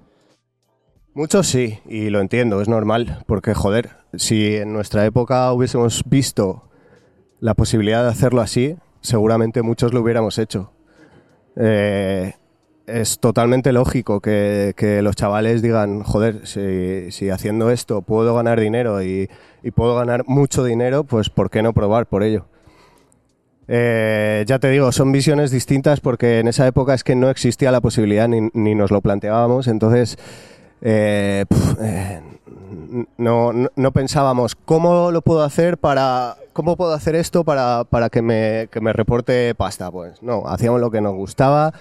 Muchos 1.15 1.47
sí, 1.47 1.79
y 1.87 2.11
lo 2.11 2.21
entiendo, 2.21 2.61
es 2.61 2.69
normal, 2.69 3.23
porque 3.27 3.55
joder, 3.55 3.91
si 4.15 4.57
en 4.57 4.73
nuestra 4.73 5.05
época 5.05 5.51
hubiésemos 5.53 6.05
visto 6.07 6.71
la 7.41 7.55
posibilidad 7.55 8.03
de 8.03 8.11
hacerlo 8.11 8.41
así, 8.41 8.77
seguramente 9.01 9.63
muchos 9.63 9.93
lo 9.93 10.01
hubiéramos 10.01 10.39
hecho. 10.39 10.73
Eh, 11.57 12.35
es 12.93 13.19
totalmente 13.19 13.73
lógico 13.73 14.21
que, 14.21 14.75
que 14.77 15.03
los 15.03 15.17
chavales 15.17 15.63
digan, 15.63 16.03
joder, 16.03 16.47
si, 16.47 17.31
haciendo 17.31 17.71
esto 17.71 18.03
puedo 18.03 18.35
ganar 18.35 18.61
dinero 18.61 19.03
y, 19.03 19.29
puedo 19.75 19.95
ganar 19.95 20.25
mucho 20.27 20.65
dinero, 20.65 21.05
pues 21.05 21.31
¿por 21.31 21.49
qué 21.49 21.63
no 21.63 21.73
probar 21.73 22.07
por 22.07 22.23
ello? 22.23 22.47
Eh, 23.69 24.45
ya 24.47 24.59
te 24.59 24.69
digo, 24.69 24.91
son 24.93 25.13
visiones 25.13 25.51
distintas 25.51 26.01
porque 26.01 26.41
en 26.41 26.49
esa 26.49 26.67
época 26.67 26.95
es 26.95 27.05
que 27.05 27.15
no 27.15 27.31
existía 27.31 27.71
la 27.71 27.81
posibilidad 27.81 28.29
ni, 28.29 28.51
ni 28.53 28.75
nos 28.75 28.91
lo 28.91 29.01
planteábamos, 29.01 29.69
entonces 29.69 30.19
eh, 30.83 31.45
eh, 31.81 32.21
no, 33.17 33.53
no, 33.53 33.93
pensábamos 33.93 34.57
cómo 34.57 35.13
lo 35.13 35.23
puedo 35.23 35.43
hacer 35.43 35.79
para 35.79 36.37
cómo 36.53 36.77
puedo 36.77 36.93
hacer 36.93 37.15
esto 37.15 37.45
para, 37.45 37.85
para 37.85 38.11
que, 38.11 38.21
me, 38.21 38.69
que 38.71 38.81
me 38.81 38.93
reporte 38.93 39.55
pasta. 39.55 39.91
Pues 39.91 40.23
no, 40.23 40.43
hacíamos 40.47 40.81
lo 40.81 40.91
que 40.91 41.01
nos 41.01 41.15
gustaba, 41.15 41.73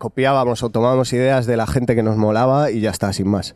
copiábamos 0.00 0.62
o 0.62 0.70
tomábamos 0.70 1.12
ideas 1.12 1.44
de 1.46 1.58
la 1.58 1.66
gente 1.66 1.94
que 1.94 2.02
nos 2.02 2.16
molaba 2.16 2.70
y 2.70 2.80
ya 2.80 2.90
está, 2.90 3.12
sin 3.12 3.28
más. 3.28 3.54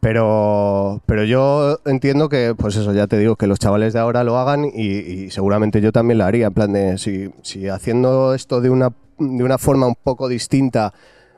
Pero, 0.00 1.00
pero 1.06 1.24
yo 1.24 1.78
entiendo 1.84 2.28
que, 2.28 2.54
pues 2.56 2.74
eso, 2.74 2.92
ya 2.92 3.06
te 3.06 3.18
digo, 3.18 3.36
que 3.36 3.46
los 3.46 3.58
chavales 3.58 3.92
de 3.92 4.00
ahora 4.00 4.24
lo 4.24 4.36
hagan 4.38 4.64
y, 4.64 5.30
seguramente 5.30 5.80
yo 5.80 5.92
también 5.92 6.18
lo 6.18 6.24
haría. 6.24 6.48
En 6.48 6.54
plan 6.54 6.72
de, 6.72 6.98
si, 6.98 7.30
si 7.42 7.68
haciendo 7.68 8.34
esto 8.34 8.60
de 8.60 8.70
una, 8.70 8.92
de 9.18 9.44
una 9.44 9.58
forma 9.58 9.86
un 9.86 9.94
poco 9.94 10.28
distinta, 10.28 10.92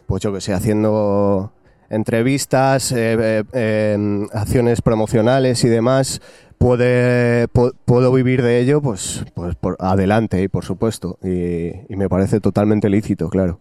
pues 0.06 0.22
yo 0.22 0.32
que 0.32 0.40
sé, 0.40 0.54
haciendo 0.54 1.52
entrevistas, 1.90 2.92
eh, 2.92 3.16
eh, 3.20 3.44
eh, 3.52 4.26
acciones 4.32 4.80
promocionales 4.80 5.62
y 5.64 5.68
demás, 5.68 6.22
puede, 6.56 7.48
pu- 7.48 7.74
puedo 7.84 8.12
vivir 8.12 8.42
de 8.42 8.60
ello, 8.60 8.80
pues, 8.80 9.24
pues 9.34 9.56
por, 9.56 9.76
adelante, 9.80 10.40
y 10.40 10.48
por 10.48 10.64
supuesto. 10.64 11.18
Y 11.22 11.96
me 11.96 12.08
parece 12.08 12.40
totalmente 12.40 12.88
lícito, 12.88 13.28
claro. 13.28 13.58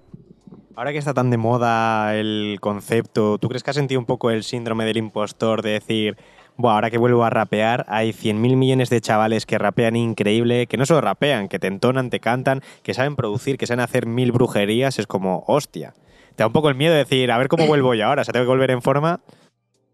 Ahora 0.75 0.93
que 0.93 0.99
está 0.99 1.13
tan 1.13 1.29
de 1.29 1.37
moda 1.37 2.15
el 2.15 2.57
concepto, 2.61 3.37
¿tú 3.37 3.49
crees 3.49 3.63
que 3.63 3.71
has 3.71 3.75
sentido 3.75 3.99
un 3.99 4.05
poco 4.05 4.31
el 4.31 4.43
síndrome 4.43 4.85
del 4.85 4.97
impostor 4.97 5.61
de 5.61 5.71
decir, 5.71 6.17
Buah, 6.57 6.75
ahora 6.75 6.89
que 6.89 6.97
vuelvo 6.97 7.23
a 7.23 7.29
rapear, 7.29 7.85
hay 7.89 8.11
100.000 8.11 8.55
millones 8.55 8.89
de 8.89 9.01
chavales 9.01 9.45
que 9.45 9.57
rapean 9.57 9.95
increíble, 9.95 10.67
que 10.67 10.77
no 10.77 10.85
solo 10.85 11.01
rapean, 11.01 11.49
que 11.49 11.59
te 11.59 11.67
entonan, 11.67 12.09
te 12.09 12.19
cantan, 12.19 12.61
que 12.83 12.93
saben 12.93 13.15
producir, 13.15 13.57
que 13.57 13.67
saben 13.67 13.81
hacer 13.81 14.05
mil 14.05 14.31
brujerías, 14.31 14.99
es 14.99 15.07
como, 15.07 15.43
hostia. 15.47 15.93
Te 16.35 16.43
da 16.43 16.47
un 16.47 16.53
poco 16.53 16.69
el 16.69 16.75
miedo 16.75 16.93
de 16.93 16.99
decir, 16.99 17.31
a 17.31 17.37
ver 17.37 17.47
cómo 17.47 17.67
vuelvo 17.67 17.93
yo 17.93 18.05
ahora, 18.05 18.21
o 18.21 18.25
sea, 18.25 18.31
tengo 18.31 18.45
que 18.45 18.51
volver 18.51 18.71
en 18.71 18.81
forma. 18.81 19.19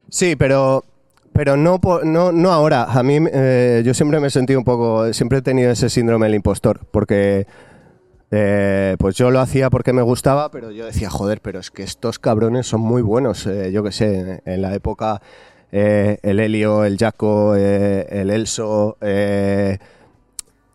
Sí, 0.09 0.35
pero, 0.35 0.83
pero 1.33 1.57
no, 1.57 1.79
no, 2.03 2.31
no 2.31 2.51
ahora. 2.51 2.83
A 2.83 3.01
mí, 3.01 3.17
eh, 3.31 3.81
yo 3.85 3.93
siempre 3.93 4.19
me 4.19 4.27
he 4.27 4.31
sentido 4.31 4.59
un 4.59 4.65
poco, 4.65 5.11
siempre 5.13 5.39
he 5.39 5.41
tenido 5.41 5.71
ese 5.71 5.89
síndrome 5.89 6.27
del 6.27 6.35
impostor, 6.35 6.81
porque 6.91 7.47
eh, 8.31 8.95
pues 8.99 9.15
yo 9.15 9.31
lo 9.31 9.39
hacía 9.39 9.69
porque 9.69 9.93
me 9.93 10.01
gustaba, 10.01 10.51
pero 10.51 10.71
yo 10.71 10.85
decía, 10.85 11.09
joder, 11.09 11.41
pero 11.41 11.59
es 11.59 11.71
que 11.71 11.83
estos 11.83 12.19
cabrones 12.19 12.67
son 12.67 12.81
muy 12.81 13.01
buenos. 13.01 13.45
eh, 13.47 13.71
yo 13.71 13.83
qué 13.83 13.91
sé, 13.91 14.19
en, 14.19 14.41
en 14.45 14.61
la 14.61 14.73
época 14.75 15.21
eh, 15.71 16.17
el 16.23 16.39
Helio, 16.39 16.83
el 16.85 16.97
Jaco, 16.97 17.55
eh, 17.55 18.05
el 18.09 18.29
Elso, 18.29 18.97
eh, 19.01 19.77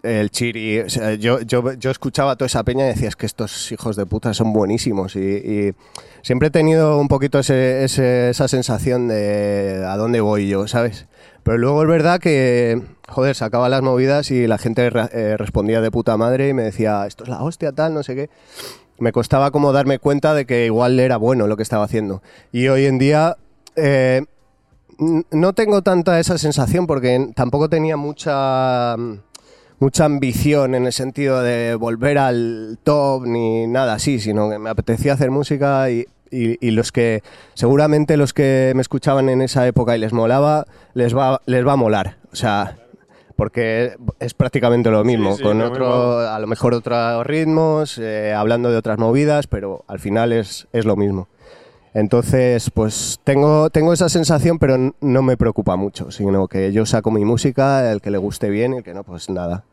el 0.02 0.30
Chiri. 0.30 0.80
O 0.80 0.90
sea, 0.90 1.14
yo, 1.14 1.40
yo, 1.42 1.72
yo 1.74 1.90
escuchaba 1.90 2.36
toda 2.36 2.46
esa 2.46 2.64
peña 2.64 2.84
y 2.86 2.88
decía, 2.88 3.08
es 3.08 3.16
que 3.16 3.26
estos 3.26 3.70
hijos 3.70 3.96
de 3.96 4.06
puta 4.06 4.34
son 4.34 4.52
buenísimos. 4.52 5.14
Y, 5.16 5.20
y 5.20 5.74
siempre 6.22 6.48
he 6.48 6.50
tenido 6.50 6.98
un 6.98 7.08
poquito 7.08 7.38
ese- 7.38 7.84
ese- 7.84 8.30
esa 8.30 8.48
sensación 8.48 9.08
de 9.08 9.84
a 9.86 9.96
dónde 9.96 10.20
voy 10.20 10.48
yo, 10.48 10.66
¿sabes? 10.68 11.06
Pero 11.42 11.58
luego 11.58 11.82
es 11.82 11.88
verdad 11.88 12.20
que, 12.20 12.80
joder, 13.08 13.34
sacaba 13.34 13.68
las 13.68 13.82
movidas 13.82 14.30
y 14.30 14.46
la 14.46 14.58
gente 14.58 14.90
eh, 15.12 15.36
respondía 15.36 15.80
de 15.80 15.90
puta 15.90 16.16
madre 16.16 16.48
y 16.48 16.54
me 16.54 16.62
decía, 16.62 17.06
esto 17.06 17.24
es 17.24 17.30
la 17.30 17.42
hostia, 17.42 17.72
tal, 17.72 17.94
no 17.94 18.02
sé 18.02 18.14
qué. 18.14 18.30
Me 18.98 19.10
costaba 19.10 19.50
como 19.50 19.72
darme 19.72 19.98
cuenta 19.98 20.34
de 20.34 20.46
que 20.46 20.66
igual 20.66 21.00
era 21.00 21.16
bueno 21.16 21.46
lo 21.48 21.56
que 21.56 21.64
estaba 21.64 21.84
haciendo. 21.84 22.22
Y 22.52 22.68
hoy 22.68 22.86
en 22.86 22.98
día 22.98 23.36
eh, 23.74 24.24
no 24.98 25.52
tengo 25.52 25.82
tanta 25.82 26.20
esa 26.20 26.38
sensación 26.38 26.86
porque 26.86 27.32
tampoco 27.34 27.68
tenía 27.68 27.96
mucha 27.96 28.96
mucha 29.80 30.04
ambición 30.04 30.76
en 30.76 30.86
el 30.86 30.92
sentido 30.92 31.42
de 31.42 31.74
volver 31.74 32.16
al 32.16 32.78
top 32.84 33.26
ni 33.26 33.66
nada 33.66 33.94
así, 33.94 34.20
sino 34.20 34.48
que 34.48 34.60
me 34.60 34.70
apetecía 34.70 35.14
hacer 35.14 35.32
música 35.32 35.90
y, 35.90 36.06
y- 36.32 36.58
y 36.66 36.70
los 36.72 36.90
que, 36.90 37.22
seguramente 37.54 38.16
los 38.16 38.32
que 38.32 38.72
me 38.74 38.82
escuchaban 38.82 39.28
en 39.28 39.42
esa 39.42 39.66
época 39.66 39.96
y 39.96 40.00
les 40.00 40.12
molaba, 40.12 40.64
les 40.94 41.16
va, 41.16 41.40
les 41.46 41.66
va 41.66 41.72
a 41.74 41.76
molar. 41.76 42.16
O 42.32 42.36
sea, 42.36 42.78
porque 43.36 43.94
es 44.20 44.34
prácticamente 44.34 44.90
lo 44.90 45.04
mismo, 45.04 45.36
sí, 45.36 45.42
con 45.42 45.60
otro, 45.62 46.18
a 46.20 46.38
lo 46.38 46.46
mejor 46.46 46.74
otros 46.74 47.26
ritmos, 47.26 47.98
eh, 47.98 48.32
hablando 48.34 48.70
de 48.70 48.76
otras 48.76 48.98
movidas, 48.98 49.46
pero 49.46 49.84
al 49.88 49.98
final 50.00 50.32
es, 50.32 50.68
es 50.72 50.84
lo 50.84 50.96
mismo. 50.96 51.28
Entonces, 51.94 52.70
pues 52.70 53.20
tengo, 53.22 53.68
tengo 53.68 53.92
esa 53.92 54.08
sensación, 54.08 54.58
pero 54.58 54.94
no 55.00 55.22
me 55.22 55.36
preocupa 55.36 55.76
mucho, 55.76 56.10
sino 56.10 56.48
que 56.48 56.72
yo 56.72 56.86
saco 56.86 57.10
mi 57.10 57.24
música, 57.24 57.90
el 57.92 58.00
que 58.00 58.10
le 58.10 58.16
guste 58.18 58.48
bien 58.48 58.72
y 58.72 58.76
el 58.78 58.82
que 58.82 58.94
no, 58.94 59.04
pues 59.04 59.28
nada. 59.28 59.64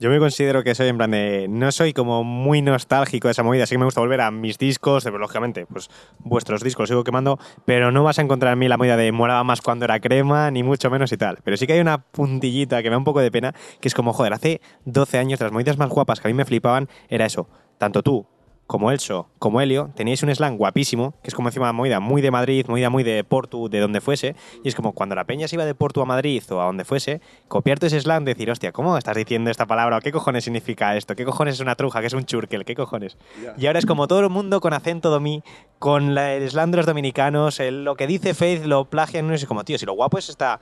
Yo 0.00 0.10
me 0.10 0.20
considero 0.20 0.62
que 0.62 0.76
soy 0.76 0.86
en 0.86 0.96
plan 0.96 1.10
de. 1.10 1.46
No 1.48 1.72
soy 1.72 1.92
como 1.92 2.22
muy 2.22 2.62
nostálgico 2.62 3.26
de 3.26 3.32
esa 3.32 3.42
movida, 3.42 3.66
sí 3.66 3.74
que 3.74 3.78
me 3.78 3.84
gusta 3.84 4.00
volver 4.00 4.20
a 4.20 4.30
mis 4.30 4.56
discos, 4.56 5.02
pero 5.02 5.18
lógicamente, 5.18 5.66
pues 5.66 5.90
vuestros 6.20 6.62
discos 6.62 6.88
sigo 6.88 7.02
quemando, 7.02 7.40
pero 7.64 7.90
no 7.90 8.04
vas 8.04 8.20
a 8.20 8.22
encontrar 8.22 8.52
en 8.52 8.60
mí 8.60 8.68
la 8.68 8.76
movida 8.76 8.96
de 8.96 9.10
molaba 9.10 9.42
más 9.42 9.60
cuando 9.60 9.86
era 9.86 9.98
crema, 9.98 10.52
ni 10.52 10.62
mucho 10.62 10.88
menos 10.88 11.10
y 11.10 11.16
tal. 11.16 11.38
Pero 11.42 11.56
sí 11.56 11.66
que 11.66 11.72
hay 11.72 11.80
una 11.80 11.98
puntillita 11.98 12.80
que 12.80 12.90
me 12.90 12.94
da 12.94 12.98
un 12.98 13.04
poco 13.04 13.18
de 13.18 13.32
pena, 13.32 13.54
que 13.80 13.88
es 13.88 13.94
como, 13.94 14.12
joder, 14.12 14.34
hace 14.34 14.60
12 14.84 15.18
años 15.18 15.40
de 15.40 15.46
las 15.46 15.52
movidas 15.52 15.78
más 15.78 15.88
guapas 15.88 16.20
que 16.20 16.28
a 16.28 16.30
mí 16.30 16.34
me 16.34 16.44
flipaban 16.44 16.88
era 17.08 17.26
eso. 17.26 17.48
Tanto 17.76 18.04
tú 18.04 18.24
como 18.68 18.90
Elso, 18.92 19.28
como 19.38 19.62
Helio, 19.62 19.88
teníais 19.96 20.22
un 20.22 20.28
slang 20.34 20.58
guapísimo, 20.58 21.14
que 21.22 21.28
es 21.28 21.34
como 21.34 21.48
encima 21.48 21.72
movida 21.72 22.00
muy 22.00 22.20
de 22.20 22.30
Madrid, 22.30 22.66
movida 22.68 22.90
muy 22.90 23.02
de 23.02 23.24
Portu, 23.24 23.70
de 23.70 23.80
donde 23.80 24.02
fuese, 24.02 24.36
y 24.62 24.68
es 24.68 24.74
como 24.74 24.92
cuando 24.92 25.14
la 25.14 25.24
peña 25.24 25.48
se 25.48 25.56
iba 25.56 25.64
de 25.64 25.74
Portu 25.74 26.02
a 26.02 26.04
Madrid 26.04 26.42
o 26.52 26.60
a 26.60 26.66
donde 26.66 26.84
fuese, 26.84 27.22
copiar 27.48 27.78
todo 27.78 27.86
ese 27.86 27.98
slang, 27.98 28.26
decir, 28.26 28.50
hostia, 28.50 28.70
¿cómo 28.72 28.98
estás 28.98 29.16
diciendo 29.16 29.50
esta 29.50 29.64
palabra? 29.64 29.96
¿O 29.96 30.00
¿Qué 30.02 30.12
cojones 30.12 30.44
significa 30.44 30.94
esto? 30.98 31.16
¿Qué 31.16 31.24
cojones 31.24 31.54
es 31.54 31.60
una 31.60 31.76
truja? 31.76 32.02
¿Qué 32.02 32.08
es 32.08 32.12
un 32.12 32.26
churkel? 32.26 32.66
¿Qué 32.66 32.74
cojones? 32.74 33.16
Y 33.56 33.66
ahora 33.68 33.78
es 33.78 33.86
como 33.86 34.06
todo 34.06 34.20
el 34.20 34.28
mundo 34.28 34.60
con 34.60 34.74
acento 34.74 35.08
domí, 35.08 35.42
con 35.78 36.14
la- 36.14 36.34
el 36.34 36.46
slang 36.50 36.70
de 36.70 36.76
los 36.76 36.84
dominicanos, 36.86 37.60
el- 37.60 37.84
lo 37.84 37.96
que 37.96 38.06
dice 38.06 38.34
Faith 38.34 38.64
lo 38.66 38.84
plagian, 38.84 39.26
no 39.26 39.32
es 39.32 39.46
como, 39.46 39.64
tío, 39.64 39.78
si 39.78 39.86
lo 39.86 39.94
guapo 39.94 40.18
es 40.18 40.28
esta... 40.28 40.60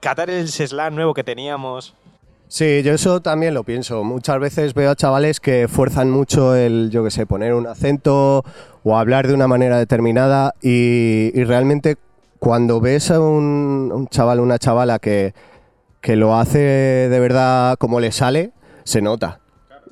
Catar 0.00 0.30
el 0.30 0.48
slang 0.48 0.94
nuevo 0.94 1.12
que 1.12 1.24
teníamos. 1.24 1.94
Sí, 2.52 2.82
yo 2.82 2.94
eso 2.94 3.20
también 3.22 3.54
lo 3.54 3.62
pienso. 3.62 4.02
Muchas 4.02 4.40
veces 4.40 4.74
veo 4.74 4.90
a 4.90 4.96
chavales 4.96 5.38
que 5.38 5.68
fuerzan 5.68 6.10
mucho 6.10 6.56
el, 6.56 6.90
yo 6.90 7.04
qué 7.04 7.12
sé, 7.12 7.24
poner 7.24 7.54
un 7.54 7.68
acento 7.68 8.44
o 8.82 8.98
hablar 8.98 9.28
de 9.28 9.34
una 9.34 9.46
manera 9.46 9.78
determinada 9.78 10.52
y, 10.60 11.30
y 11.32 11.44
realmente 11.44 11.94
cuando 12.40 12.80
ves 12.80 13.12
a 13.12 13.20
un, 13.20 14.08
chaval 14.10 14.40
o 14.40 14.42
una 14.42 14.58
chavala 14.58 14.98
que, 14.98 15.32
que 16.00 16.16
lo 16.16 16.34
hace 16.36 16.58
de 16.58 17.20
verdad 17.20 17.76
como 17.78 18.00
le 18.00 18.10
sale, 18.10 18.50
se 18.82 19.00
nota. 19.00 19.38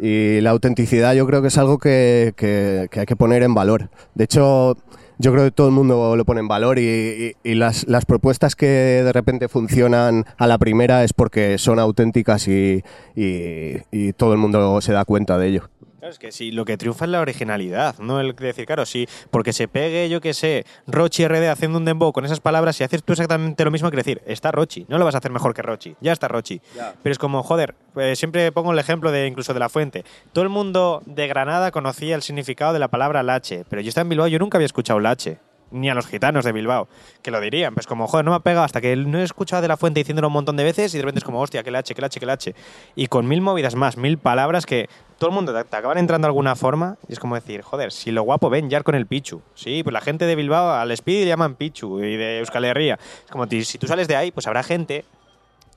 Y 0.01 0.41
la 0.41 0.51
autenticidad 0.51 1.15
yo 1.15 1.27
creo 1.29 1.43
que 1.43 1.49
es 1.49 1.59
algo 1.59 1.79
que- 1.79 2.33
que 2.37 2.89
hay 2.99 3.07
que 3.07 3.17
poner 3.17 3.45
en 3.45 3.55
valor. 3.55 3.89
De 4.17 4.25
hecho, 4.25 4.77
yo 5.19 5.33
creo 5.33 5.45
que 5.45 5.51
todo 5.51 5.67
el 5.69 5.73
mundo 5.75 6.17
lo 6.17 6.25
pone 6.25 6.41
en 6.41 6.49
valor 6.49 6.79
y, 6.79 7.35
las, 7.45 7.87
las 7.89 8.05
propuestas 8.05 8.55
que 8.57 8.67
de 8.67 9.13
repente 9.13 9.49
funcionan 9.49 10.25
a 10.37 10.47
la 10.47 10.59
primera 10.59 11.05
es 11.05 11.13
porque 11.13 11.59
son 11.59 11.79
auténticas 11.79 12.47
y- 12.49 12.83
y 13.17 14.13
todo 14.15 14.33
el 14.33 14.39
mundo 14.39 14.81
se 14.81 14.93
da 14.93 15.05
cuenta 15.05 15.39
de 15.39 15.49
ello. 15.49 15.71
Claro, 16.09 16.13
es 16.15 16.19
que 16.19 16.33
sí, 16.33 16.53
lo 16.53 16.65
que 16.65 16.79
triunfa 16.79 17.05
es 17.05 17.11
la 17.11 17.21
originalidad, 17.21 17.99
no 17.99 18.19
el 18.19 18.35
decir, 18.35 18.65
claro, 18.65 18.87
sí, 18.87 19.07
porque 19.31 19.53
se 19.53 19.69
pegue, 19.69 20.09
yo 20.09 20.23
qué 20.23 20.33
sé, 20.33 20.65
Rochi 20.87 21.29
RD 21.29 21.51
haciendo 21.51 21.77
un 21.77 21.85
dembow 21.85 22.13
con 22.13 22.25
esas 22.25 22.41
palabras 22.41 22.81
y 22.81 22.85
haces 22.85 23.03
tú 23.03 23.13
exactamente 23.13 23.63
lo 23.63 23.71
mismo 23.71 23.91
que 23.91 23.99
decir, 23.99 24.23
está 24.25 24.51
Rochi, 24.51 24.87
no 24.89 24.97
lo 24.97 25.05
vas 25.05 25.15
a 25.17 25.19
hacer 25.19 25.31
mejor 25.31 25.53
que 25.53 25.61
Rochi, 25.61 25.97
ya 26.01 26.13
está 26.13 26.27
Rochi. 26.27 26.63
Pero 27.03 27.13
es 27.13 27.19
como, 27.19 27.43
joder, 27.43 27.75
pues 27.93 28.19
siempre 28.19 28.51
pongo 28.53 28.73
el 28.73 28.79
ejemplo 28.79 29.13
de 29.13 29.27
incluso 29.27 29.53
de 29.53 29.61
la 29.61 29.69
fuente. 29.69 30.05
Todo 30.33 30.45
el 30.45 30.49
mundo 30.49 31.03
de 31.05 31.27
Granada 31.27 31.71
conocía 31.73 32.15
el 32.15 32.23
significado 32.23 32.73
de 32.73 32.79
la 32.79 32.89
palabra 32.89 33.23
lache, 33.23 33.67
pero 33.69 33.83
yo 33.83 33.91
estaba 33.91 34.03
en 34.05 34.09
Bilbao, 34.09 34.29
yo 34.29 34.39
nunca 34.39 34.57
había 34.57 34.67
escuchado 34.67 35.01
lache. 35.01 35.41
Ni 35.71 35.91
a 35.91 35.95
los 35.95 36.07
gitanos 36.07 36.45
de 36.45 36.53
Bilbao, 36.53 36.89
que 37.23 37.31
lo 37.31 37.41
dirían. 37.41 37.75
Pues 37.75 37.87
como, 37.87 38.07
joder, 38.07 38.25
no 38.25 38.31
me 38.31 38.37
ha 38.37 38.41
pegado 38.41 38.65
hasta 38.65 38.81
que 38.81 38.97
no 38.97 39.19
he 39.19 39.23
escuchado 39.23 39.63
de 39.63 39.69
la 39.69 39.77
fuente 39.77 40.01
diciéndolo 40.01 40.29
un 40.29 40.33
montón 40.33 40.57
de 40.57 40.65
veces 40.65 40.95
y 40.95 40.99
de 40.99 41.03
repente 41.03 41.19
es 41.19 41.25
como, 41.25 41.41
hostia, 41.41 41.63
que 41.63 41.71
lache, 41.71 41.95
que 41.95 42.01
lache, 42.01 42.21
que 42.21 42.27
lache. 42.27 42.55
Y 42.97 43.09
con 43.09 43.29
mil 43.29 43.41
movidas 43.41 43.75
más, 43.75 43.97
mil 43.97 44.19
palabras 44.19 44.67
que 44.67 44.89
todo 45.19 45.31
el 45.31 45.35
mundo 45.35 45.53
te, 45.53 45.65
te 45.65 45.77
acaban 45.77 45.99
entrando 45.99 46.27
de 46.27 46.31
alguna 46.31 46.57
forma 46.57 46.97
y 47.09 47.13
es 47.13 47.19
como 47.19 47.35
decir, 47.35 47.63
joder, 47.63 47.93
si 47.93 48.11
lo 48.13 48.23
guapo 48.23 48.49
ven 48.51 48.71
ya 48.71 48.83
con 48.83 48.95
el 48.95 49.07
Pichu. 49.07 49.43
Sí, 49.55 49.83
pues 49.83 49.93
la 49.93 50.01
gente 50.01 50.25
de 50.27 50.37
Bilbao 50.37 50.71
al 50.71 50.91
Speed 50.93 51.25
le 51.25 51.27
llaman 51.27 51.55
Pichu 51.57 51.99
y 52.03 52.17
de 52.17 52.39
Euskal 52.39 52.65
Herria. 52.65 52.99
Es 53.25 53.31
como, 53.31 53.47
si 53.47 53.79
tú 53.79 53.87
sales 53.87 54.09
de 54.09 54.17
ahí, 54.17 54.31
pues 54.31 54.47
habrá 54.47 54.63
gente, 54.63 55.05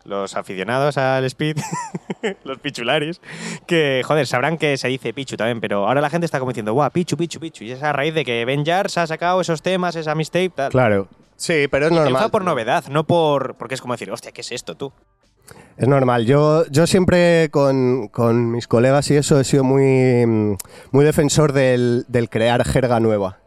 los 0.06 0.36
aficionados 0.36 0.98
al 0.98 1.24
Speed, 1.26 1.58
los 2.44 2.60
pichularis, 2.60 3.22
que, 3.68 4.02
joder, 4.06 4.26
sabrán 4.28 4.58
que 4.58 4.78
se 4.78 4.88
dice 4.88 5.14
Pichu 5.14 5.38
también, 5.38 5.62
pero 5.62 5.88
ahora 5.88 6.02
la 6.02 6.10
gente 6.10 6.26
está 6.26 6.40
como 6.40 6.52
diciendo, 6.52 6.74
guau, 6.74 6.90
Pichu, 6.92 7.18
Pichu, 7.18 7.40
Pichu. 7.40 7.64
Y 7.64 7.72
es 7.72 7.84
a 7.84 7.94
raíz 7.94 8.14
de 8.14 8.26
que 8.26 8.44
Ben 8.46 8.66
Jars 8.66 8.98
ha 8.98 9.08
sacado 9.08 9.42
esos 9.42 9.62
temas, 9.62 9.96
esa 9.96 10.16
mixtape, 10.16 10.50
tal. 10.50 10.72
Claro. 10.72 11.08
Sí, 11.36 11.68
pero 11.72 11.88
es 11.88 11.92
Y 11.92 11.96
normal. 11.96 12.30
por 12.32 12.44
novedad, 12.44 12.86
no 12.90 13.04
por. 13.06 13.56
Porque 13.56 13.74
es 13.76 13.82
como 13.82 13.94
decir, 13.96 14.12
hostia, 14.12 14.32
¿qué 14.32 14.42
es 14.42 14.52
esto 14.52 14.76
tú? 14.76 14.92
Es 15.76 15.88
normal. 15.88 16.26
Yo, 16.26 16.66
yo 16.70 16.86
siempre 16.86 17.50
con, 17.50 18.08
con 18.10 18.52
mis 18.52 18.68
colegas 18.68 19.10
y 19.10 19.16
eso 19.16 19.40
he 19.40 19.44
sido 19.44 19.64
muy, 19.64 20.26
mm, 20.26 20.58
muy 20.92 21.04
defensor 21.04 21.52
del, 21.52 22.06
del 22.08 22.30
crear 22.30 22.64
jerga 22.64 23.00
nueva. 23.00 23.40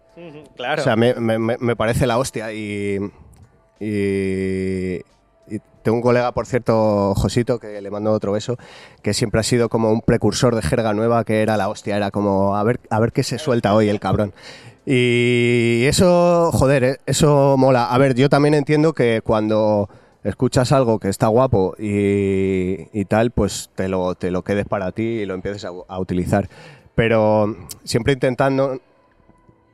Claro. 0.56 0.82
O 0.82 0.84
sea, 0.84 0.96
me, 0.96 1.14
me- 1.14 1.76
parece 1.76 2.06
la 2.06 2.18
hostia 2.18 2.52
y 2.52 2.98
tengo 5.84 5.98
un 5.98 6.02
colega, 6.02 6.32
por 6.32 6.46
cierto, 6.46 7.14
Josito, 7.14 7.60
que 7.60 7.80
le 7.80 7.90
mando 7.90 8.10
otro 8.10 8.32
beso, 8.32 8.56
que 9.02 9.14
siempre 9.14 9.40
ha 9.40 9.42
sido 9.44 9.68
como 9.68 9.92
un 9.92 10.00
precursor 10.00 10.56
de 10.56 10.62
jerga 10.62 10.94
nueva 10.94 11.24
que 11.24 11.42
era 11.42 11.56
la 11.56 11.68
hostia, 11.68 11.96
era 11.96 12.10
como 12.10 12.56
a 12.56 12.64
ver, 12.64 12.80
a 12.90 12.98
ver 12.98 13.12
qué 13.12 13.22
se 13.22 13.38
suelta 13.38 13.74
hoy 13.74 13.88
el 13.88 14.00
cabrón. 14.00 14.32
Y 14.86 15.84
eso, 15.84 16.50
joder, 16.52 16.84
eh, 16.84 16.96
eso 17.06 17.56
mola. 17.58 17.86
A 17.86 17.98
ver, 17.98 18.14
yo 18.14 18.28
también 18.28 18.54
entiendo 18.54 18.94
que 18.94 19.20
cuando 19.22 19.88
escuchas 20.24 20.72
algo 20.72 20.98
que 20.98 21.08
está 21.08 21.28
guapo 21.28 21.74
y, 21.78 23.04
tal, 23.04 23.30
pues 23.30 23.70
te 23.74 23.88
lo, 23.88 24.14
te 24.14 24.30
lo 24.30 24.42
quedes 24.42 24.66
para 24.66 24.90
ti 24.92 25.02
y 25.02 25.26
lo 25.26 25.34
empieces 25.34 25.66
a 25.66 25.98
utilizar. 25.98 26.48
Pero 26.94 27.56
siempre 27.84 28.14
intentando 28.14 28.80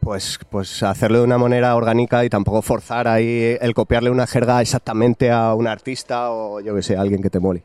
pues, 0.01 0.39
pues 0.51 0.83
hacerlo 0.83 1.19
de 1.19 1.25
una 1.25 1.39
manera 1.39 1.77
orgánica 1.77 2.25
y 2.25 2.31
tampoco 2.31 2.63
forzar 2.63 3.07
ahí 3.09 3.57
el 3.61 3.75
copiarle 3.75 4.11
una 4.11 4.27
jerga 4.27 4.61
exactamente 4.61 5.31
a 5.31 5.55
un 5.55 5.67
artista 5.67 6.31
o 6.31 6.61
yo 6.61 6.75
que 6.75 6.83
sé, 6.83 6.97
a 6.97 7.01
alguien 7.01 7.23
que 7.23 7.31
te 7.31 7.41
mole. 7.41 7.65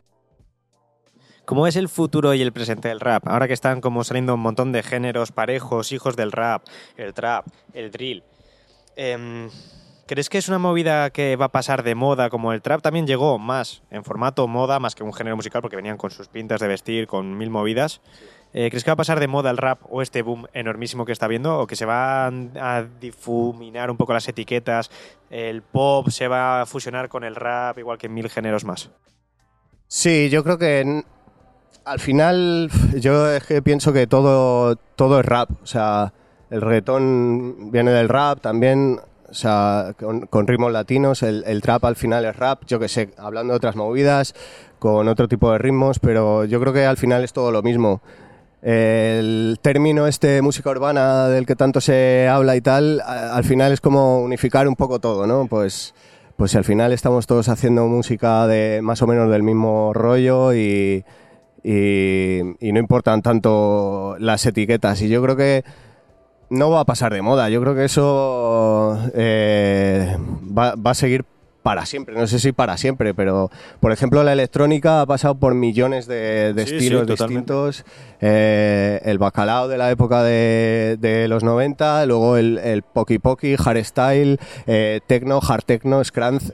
¿Cómo 1.46 1.68
es 1.68 1.76
el 1.76 1.90
futuro 1.90 2.34
y 2.34 2.42
el 2.42 2.52
presente 2.52 2.88
del 2.88 3.00
rap? 3.00 3.28
Ahora 3.28 3.48
que 3.48 3.54
están 3.54 3.80
como 3.80 4.04
saliendo 4.04 4.34
un 4.34 4.40
montón 4.40 4.72
de 4.72 4.82
géneros 4.82 5.32
parejos, 5.32 5.92
hijos 5.92 6.16
del 6.16 6.32
rap, 6.32 6.64
el 6.98 7.14
trap, 7.14 7.46
el 7.74 7.92
drill. 7.92 8.24
Em, 8.96 9.50
¿Crees 10.08 10.30
que 10.30 10.38
es 10.38 10.50
una 10.50 10.60
movida 10.60 11.10
que 11.10 11.36
va 11.36 11.46
a 11.46 11.52
pasar 11.52 11.82
de 11.82 11.96
moda 11.96 12.30
como 12.30 12.54
el 12.54 12.62
trap 12.62 12.82
también 12.82 13.08
llegó 13.08 13.40
más 13.40 13.82
en 13.90 14.04
formato 14.04 14.48
moda 14.48 14.80
más 14.80 14.94
que 14.94 15.04
un 15.04 15.12
género 15.14 15.36
musical 15.36 15.64
porque 15.64 15.76
venían 15.76 15.98
con 15.98 16.12
sus 16.12 16.28
pintas 16.28 16.62
de 16.62 16.68
vestir, 16.68 17.08
con 17.08 17.38
mil 17.38 17.50
movidas? 17.50 18.02
Eh, 18.58 18.70
¿Crees 18.70 18.86
que 18.86 18.90
va 18.90 18.94
a 18.94 18.96
pasar 18.96 19.20
de 19.20 19.28
moda 19.28 19.52
el 19.52 19.58
rap 19.58 19.82
o 19.90 20.02
este 20.02 20.22
boom 20.22 20.48
enormísimo 20.54 21.04
que 21.04 21.12
está 21.12 21.28
viendo? 21.28 21.60
¿O 21.60 21.68
que 21.68 21.76
se 21.76 21.84
van 21.84 22.54
a 22.56 22.86
difuminar 23.02 23.92
un 23.92 23.98
poco 23.98 24.14
las 24.14 24.30
etiquetas? 24.30 24.90
¿El 25.30 25.62
pop 25.62 26.08
se 26.08 26.30
va 26.30 26.62
a 26.62 26.66
fusionar 26.66 27.10
con 27.10 27.26
el 27.26 27.36
rap 27.36 27.78
igual 27.80 27.98
que 27.98 28.08
mil 28.08 28.30
géneros 28.30 28.64
más? 28.64 28.92
Sí, 29.88 30.30
yo 30.30 30.42
creo 30.46 30.58
que 30.58 31.04
al 31.84 32.00
final 32.00 32.70
yo 32.98 33.28
pienso 33.62 33.92
que 33.92 34.08
todo, 34.08 34.78
todo 34.96 35.20
es 35.20 35.26
rap. 35.26 35.50
O 35.62 35.66
sea, 35.66 36.14
el 36.50 36.62
reggaetón 36.62 37.72
viene 37.74 37.92
del 37.92 38.08
rap 38.08 38.40
también. 38.40 39.02
O 39.28 39.34
sea, 39.34 39.96
con, 40.00 40.28
con 40.28 40.48
ritmos 40.48 40.72
latinos, 40.72 41.24
el, 41.24 41.44
el 41.46 41.62
trap 41.62 41.84
al 41.84 41.98
final 41.98 42.24
es 42.24 42.38
rap, 42.38 42.64
yo 42.68 42.80
que 42.80 42.88
sé, 42.88 43.10
hablando 43.18 43.52
de 43.52 43.58
otras 43.58 43.76
movidas, 43.76 44.34
con 44.80 45.10
otro 45.10 45.28
tipo 45.28 45.52
de 45.52 45.58
ritmos, 45.58 46.00
pero 46.00 46.46
yo 46.46 46.62
creo 46.62 46.72
que 46.72 46.86
al 46.86 46.96
final 46.96 47.22
es 47.22 47.34
todo 47.34 47.52
lo 47.52 47.62
mismo. 47.62 48.02
El 48.68 49.60
término 49.62 50.08
este 50.08 50.42
música 50.42 50.72
urbana 50.72 51.28
del 51.28 51.46
que 51.46 51.56
tanto 51.56 51.80
se 51.80 52.28
habla 52.28 52.56
y 52.56 52.62
tal, 52.62 53.00
al 53.00 53.44
final 53.44 53.72
es 53.72 53.80
como 53.80 54.24
unificar 54.24 54.68
un 54.68 54.76
poco 54.76 54.98
todo, 54.98 55.28
¿no? 55.28 55.46
Pues, 55.46 55.94
pues 56.36 56.56
al 56.56 56.64
final 56.64 56.92
estamos 56.92 57.28
todos 57.28 57.48
haciendo 57.48 57.86
música 57.86 58.48
de 58.48 58.80
más 58.82 59.04
o 59.04 59.08
menos 59.08 59.30
del 59.30 59.44
mismo 59.44 59.94
rollo 59.94 60.52
y, 60.56 61.06
y, 61.64 62.40
y 62.60 62.72
no 62.72 62.80
importan 62.80 63.22
tanto 63.22 64.16
las 64.18 64.44
etiquetas. 64.48 65.00
Y 65.04 65.10
yo 65.10 65.22
creo 65.22 65.36
que 65.36 65.64
no 66.50 66.72
va 66.72 66.80
a 66.80 66.86
pasar 66.86 67.14
de 67.14 67.22
moda. 67.22 67.50
Yo 67.50 67.62
creo 67.62 67.76
que 67.76 67.86
eso 67.86 68.98
eh, 69.14 70.18
va, 70.58 70.74
va 70.74 70.90
a 70.90 70.96
seguir 70.96 71.24
para 71.66 71.88
siempre. 71.88 72.14
No 72.14 72.28
sé 72.28 72.38
si 72.38 72.52
para 72.52 72.78
siempre, 72.78 73.16
pero 73.16 73.50
por 73.80 73.92
ejemplo 73.92 74.22
la 74.24 74.34
electrónica 74.34 75.02
ha 75.02 75.08
pasado 75.08 75.34
por 75.34 75.56
millones 75.56 76.06
de, 76.06 76.54
de 76.54 76.64
Sí, 76.68 76.70
sí, 76.70 76.76
estilos 76.76 77.08
distintos. 77.08 77.86
Eh, 78.22 79.02
el 79.04 79.18
bacalao 79.18 79.68
de 79.68 79.80
la 79.80 79.90
época 79.90 80.22
de, 80.22 80.96
de 81.00 81.28
los 81.28 81.44
90, 81.44 82.06
luego 82.06 82.38
el, 82.38 82.60
el 82.60 82.84
poki 82.84 83.18
poki, 83.18 83.56
hardstyle, 83.56 84.38
eh, 84.68 85.00
techno, 85.08 85.40
hard 85.42 85.64
techno, 85.64 86.04
scrunch. 86.04 86.54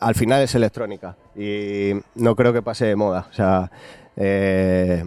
Al 0.00 0.14
final 0.14 0.40
es 0.40 0.54
electrónica 0.54 1.14
y 1.36 1.92
no 2.14 2.34
creo 2.34 2.54
que 2.54 2.62
pase 2.62 2.86
de 2.86 2.96
moda. 2.96 3.26
O 3.30 3.34
sea, 3.34 3.70
eh, 4.16 5.04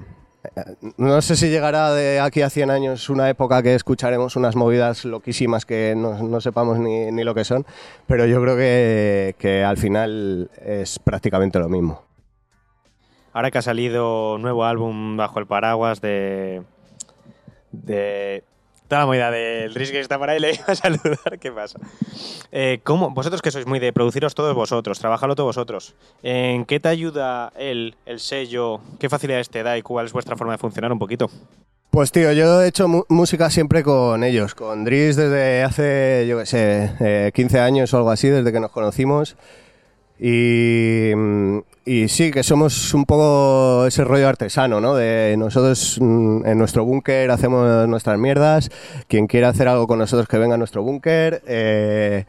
no 0.97 1.21
sé 1.21 1.35
si 1.35 1.49
llegará 1.49 1.93
de 1.93 2.19
aquí 2.19 2.41
a 2.41 2.49
100 2.49 2.71
años 2.71 3.09
una 3.09 3.29
época 3.29 3.61
que 3.61 3.75
escucharemos 3.75 4.35
unas 4.35 4.55
movidas 4.55 5.05
loquísimas 5.05 5.65
que 5.65 5.93
no, 5.95 6.21
no 6.23 6.41
sepamos 6.41 6.79
ni, 6.79 7.11
ni 7.11 7.23
lo 7.23 7.35
que 7.35 7.43
son, 7.43 7.65
pero 8.07 8.25
yo 8.25 8.41
creo 8.41 8.57
que, 8.57 9.35
que 9.37 9.63
al 9.63 9.77
final 9.77 10.49
es 10.65 10.99
prácticamente 10.99 11.59
lo 11.59 11.69
mismo. 11.69 12.03
Ahora 13.33 13.49
que 13.49 13.59
ha 13.59 13.61
salido 13.61 14.37
nuevo 14.39 14.65
álbum 14.65 15.15
bajo 15.15 15.39
el 15.39 15.47
paraguas 15.47 16.01
de. 16.01 16.63
de. 17.71 18.43
La 18.97 19.05
movida 19.05 19.31
del 19.31 19.73
Risk 19.73 19.93
que 19.93 19.99
está 19.99 20.17
por 20.17 20.29
ahí, 20.29 20.39
le 20.39 20.53
iba 20.53 20.65
a 20.67 20.75
saludar. 20.75 21.39
¿Qué 21.39 21.51
pasa? 21.51 21.79
Eh, 22.51 22.81
¿cómo, 22.83 23.11
vosotros 23.11 23.41
que 23.41 23.51
sois 23.51 23.65
muy 23.65 23.79
de 23.79 23.93
produciros 23.93 24.35
todos 24.35 24.53
vosotros, 24.53 24.99
trabajarlo 24.99 25.35
todos 25.35 25.47
vosotros, 25.47 25.95
¿en 26.23 26.65
qué 26.65 26.79
te 26.79 26.89
ayuda 26.89 27.53
el, 27.57 27.95
el 28.05 28.19
sello? 28.19 28.81
¿Qué 28.99 29.09
facilidades 29.09 29.49
te 29.49 29.63
da 29.63 29.77
y 29.77 29.81
cuál 29.81 30.05
es 30.05 30.13
vuestra 30.13 30.35
forma 30.35 30.53
de 30.53 30.57
funcionar 30.57 30.91
un 30.91 30.99
poquito? 30.99 31.29
Pues 31.91 32.11
tío, 32.11 32.31
yo 32.31 32.61
he 32.61 32.67
hecho 32.69 32.87
música 33.09 33.49
siempre 33.49 33.83
con 33.83 34.23
ellos, 34.23 34.55
con 34.55 34.85
Driss 34.85 35.17
desde 35.17 35.63
hace, 35.63 36.25
yo 36.27 36.37
qué 36.39 36.45
sé, 36.45 36.91
eh, 37.01 37.31
15 37.33 37.59
años 37.59 37.93
o 37.93 37.97
algo 37.97 38.11
así, 38.11 38.29
desde 38.29 38.53
que 38.53 38.61
nos 38.61 38.71
conocimos. 38.71 39.35
Y, 40.23 41.13
mm, 41.15 41.59
y 41.85 42.07
sí, 42.07 42.29
que 42.31 42.43
somos 42.43 42.93
un 42.93 43.05
poco 43.05 43.87
ese 43.87 44.03
rollo 44.03 44.27
artesano, 44.29 44.79
¿no? 44.79 44.93
De 44.95 45.35
nosotros 45.37 45.97
mm, 45.99 46.45
en 46.45 46.57
nuestro 46.59 46.85
búnker 46.85 47.31
hacemos 47.31 47.87
nuestras 47.89 48.19
mierdas, 48.19 48.69
quien 49.07 49.25
quiera 49.27 49.49
hacer 49.49 49.67
algo 49.67 49.87
con 49.87 49.97
nosotros 49.99 50.27
que 50.27 50.37
venga 50.37 50.55
a 50.55 50.57
nuestro 50.59 50.83
búnker. 50.83 51.41
eh, 51.47 52.25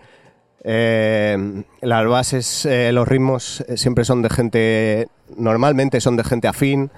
eh, 0.64 1.64
las 1.82 2.06
bases, 2.06 2.66
eh, 2.66 2.92
los 2.92 3.06
ritmos 3.08 3.64
siempre 3.76 4.04
son 4.04 4.22
de 4.22 4.30
gente, 4.30 5.08
normalmente 5.36 6.00
son 6.00 6.16
de 6.16 6.24
gente 6.24 6.48
afín. 6.48 6.90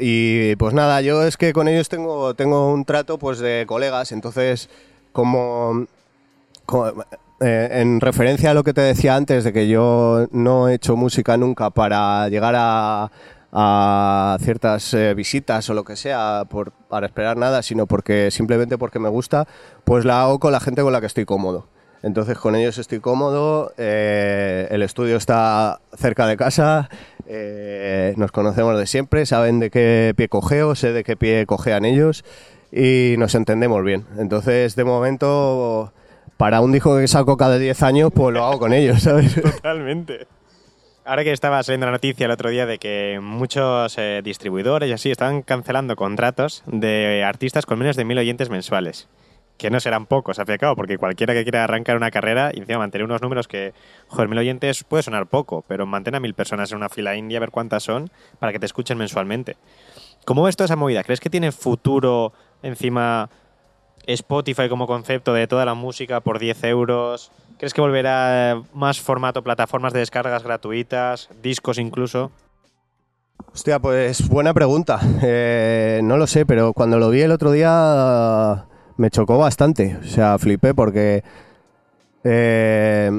Y 0.00 0.56
pues 0.56 0.74
nada, 0.74 1.00
yo 1.00 1.24
es 1.24 1.36
que 1.36 1.52
con 1.52 1.68
ellos 1.68 1.88
tengo, 1.88 2.34
tengo 2.34 2.72
un 2.72 2.84
trato 2.84 3.18
pues 3.18 3.38
de 3.38 3.64
colegas, 3.66 4.12
entonces 4.12 4.68
como, 5.12 5.86
co- 6.66 6.94
eh, 7.46 7.82
en 7.82 8.00
referencia 8.00 8.52
a 8.52 8.54
lo 8.54 8.64
que 8.64 8.72
te 8.72 8.80
decía 8.80 9.16
antes 9.16 9.44
de 9.44 9.52
que 9.52 9.68
yo 9.68 10.26
no 10.32 10.70
he 10.70 10.74
hecho 10.76 10.96
música 10.96 11.36
nunca 11.36 11.68
para 11.68 12.26
llegar 12.30 12.54
a, 12.56 13.10
ciertas 14.40 14.94
eh, 14.94 15.12
visitas 15.12 15.68
o 15.68 15.74
lo 15.74 15.84
que 15.84 15.94
sea 15.94 16.44
para 16.88 17.06
esperar 17.06 17.36
nada, 17.36 17.62
sino 17.62 17.86
porque 17.86 18.30
simplemente 18.30 18.78
porque 18.78 18.98
me 18.98 19.10
gusta, 19.10 19.46
pues 19.84 20.06
la 20.06 20.22
hago 20.22 20.40
con 20.40 20.52
la 20.52 20.60
gente 20.60 20.80
con 20.80 20.92
la 20.92 21.00
que 21.00 21.06
estoy 21.06 21.26
cómodo. 21.26 21.68
Entonces 22.02 22.38
con 22.38 22.56
ellos 22.56 22.78
estoy 22.78 23.00
cómodo, 23.00 23.74
eh, 23.76 24.66
el 24.70 24.82
estudio 24.82 25.16
está 25.16 25.80
cerca 25.98 26.26
de 26.26 26.38
casa, 26.38 26.88
nos 28.16 28.32
conocemos 28.32 28.78
de 28.78 28.86
siempre, 28.86 29.26
saben 29.26 29.60
de 29.60 29.70
qué 29.70 30.14
pie 30.16 30.28
cogeo, 30.28 30.74
sé 30.74 30.92
de 30.92 31.04
qué 31.04 31.16
pie 31.16 31.44
cojean 31.44 31.84
ellos 31.84 32.24
y 32.72 33.16
nos 33.18 33.34
entendemos 33.34 33.84
bien. 33.84 34.06
Entonces 34.16 34.76
de 34.76 34.84
momento, 34.84 35.92
para 36.36 36.60
un 36.60 36.72
disco 36.72 36.96
que 36.98 37.08
saco 37.08 37.36
cada 37.36 37.58
10 37.58 37.82
años, 37.82 38.10
pues 38.14 38.34
lo 38.34 38.44
hago 38.44 38.58
con 38.58 38.72
ellos, 38.72 39.02
¿sabes? 39.02 39.34
Totalmente. 39.42 40.26
Ahora 41.04 41.22
que 41.22 41.32
estaba 41.32 41.62
saliendo 41.62 41.86
la 41.86 41.92
noticia 41.92 42.24
el 42.24 42.32
otro 42.32 42.48
día 42.48 42.64
de 42.64 42.78
que 42.78 43.20
muchos 43.22 43.98
eh, 43.98 44.22
distribuidores 44.24 44.88
y 44.88 44.92
así 44.92 45.10
estaban 45.10 45.42
cancelando 45.42 45.96
contratos 45.96 46.62
de 46.66 47.22
artistas 47.24 47.66
con 47.66 47.78
menos 47.78 47.96
de 47.96 48.06
mil 48.06 48.16
oyentes 48.16 48.48
mensuales 48.48 49.08
que 49.56 49.70
no 49.70 49.78
serán 49.80 50.06
pocos, 50.06 50.38
al 50.38 50.46
fin 50.46 50.52
y 50.52 50.54
al 50.54 50.58
cabo, 50.58 50.76
porque 50.76 50.98
cualquiera 50.98 51.32
que 51.32 51.44
quiera 51.44 51.64
arrancar 51.64 51.96
una 51.96 52.10
carrera 52.10 52.50
y 52.52 52.58
encima 52.58 52.78
mantener 52.78 53.04
unos 53.04 53.22
números 53.22 53.46
que, 53.46 53.72
joder, 54.08 54.28
mil 54.28 54.38
oyentes 54.38 54.82
puede 54.84 55.02
sonar 55.02 55.26
poco, 55.26 55.64
pero 55.68 55.86
mantén 55.86 56.14
a 56.16 56.20
mil 56.20 56.34
personas 56.34 56.72
en 56.72 56.78
una 56.78 56.88
fila 56.88 57.14
india 57.14 57.38
a 57.38 57.40
ver 57.40 57.50
cuántas 57.50 57.84
son 57.84 58.10
para 58.40 58.52
que 58.52 58.58
te 58.58 58.66
escuchen 58.66 58.98
mensualmente. 58.98 59.56
¿Cómo 60.24 60.42
ves 60.42 60.56
toda 60.56 60.66
esa 60.66 60.76
movida? 60.76 61.04
¿Crees 61.04 61.20
que 61.20 61.30
tiene 61.30 61.52
futuro 61.52 62.32
encima 62.62 63.28
Spotify 64.06 64.68
como 64.68 64.86
concepto 64.86 65.32
de 65.32 65.46
toda 65.46 65.64
la 65.64 65.74
música 65.74 66.20
por 66.20 66.38
10 66.38 66.64
euros? 66.64 67.30
¿Crees 67.58 67.72
que 67.72 67.80
volverá 67.80 68.62
más 68.72 69.00
formato 69.00 69.42
plataformas 69.42 69.92
de 69.92 70.00
descargas 70.00 70.42
gratuitas, 70.42 71.28
discos 71.42 71.78
incluso? 71.78 72.30
Hostia, 73.52 73.78
pues 73.78 74.28
buena 74.28 74.52
pregunta. 74.52 75.00
Eh, 75.22 76.00
no 76.02 76.16
lo 76.16 76.26
sé, 76.26 76.44
pero 76.44 76.72
cuando 76.72 76.98
lo 76.98 77.10
vi 77.10 77.20
el 77.20 77.30
otro 77.30 77.52
día 77.52 78.66
me 78.96 79.10
chocó 79.10 79.38
bastante. 79.38 79.96
O 80.02 80.04
sea, 80.04 80.38
flipé 80.38 80.74
porque 80.74 81.22
eh, 82.24 83.10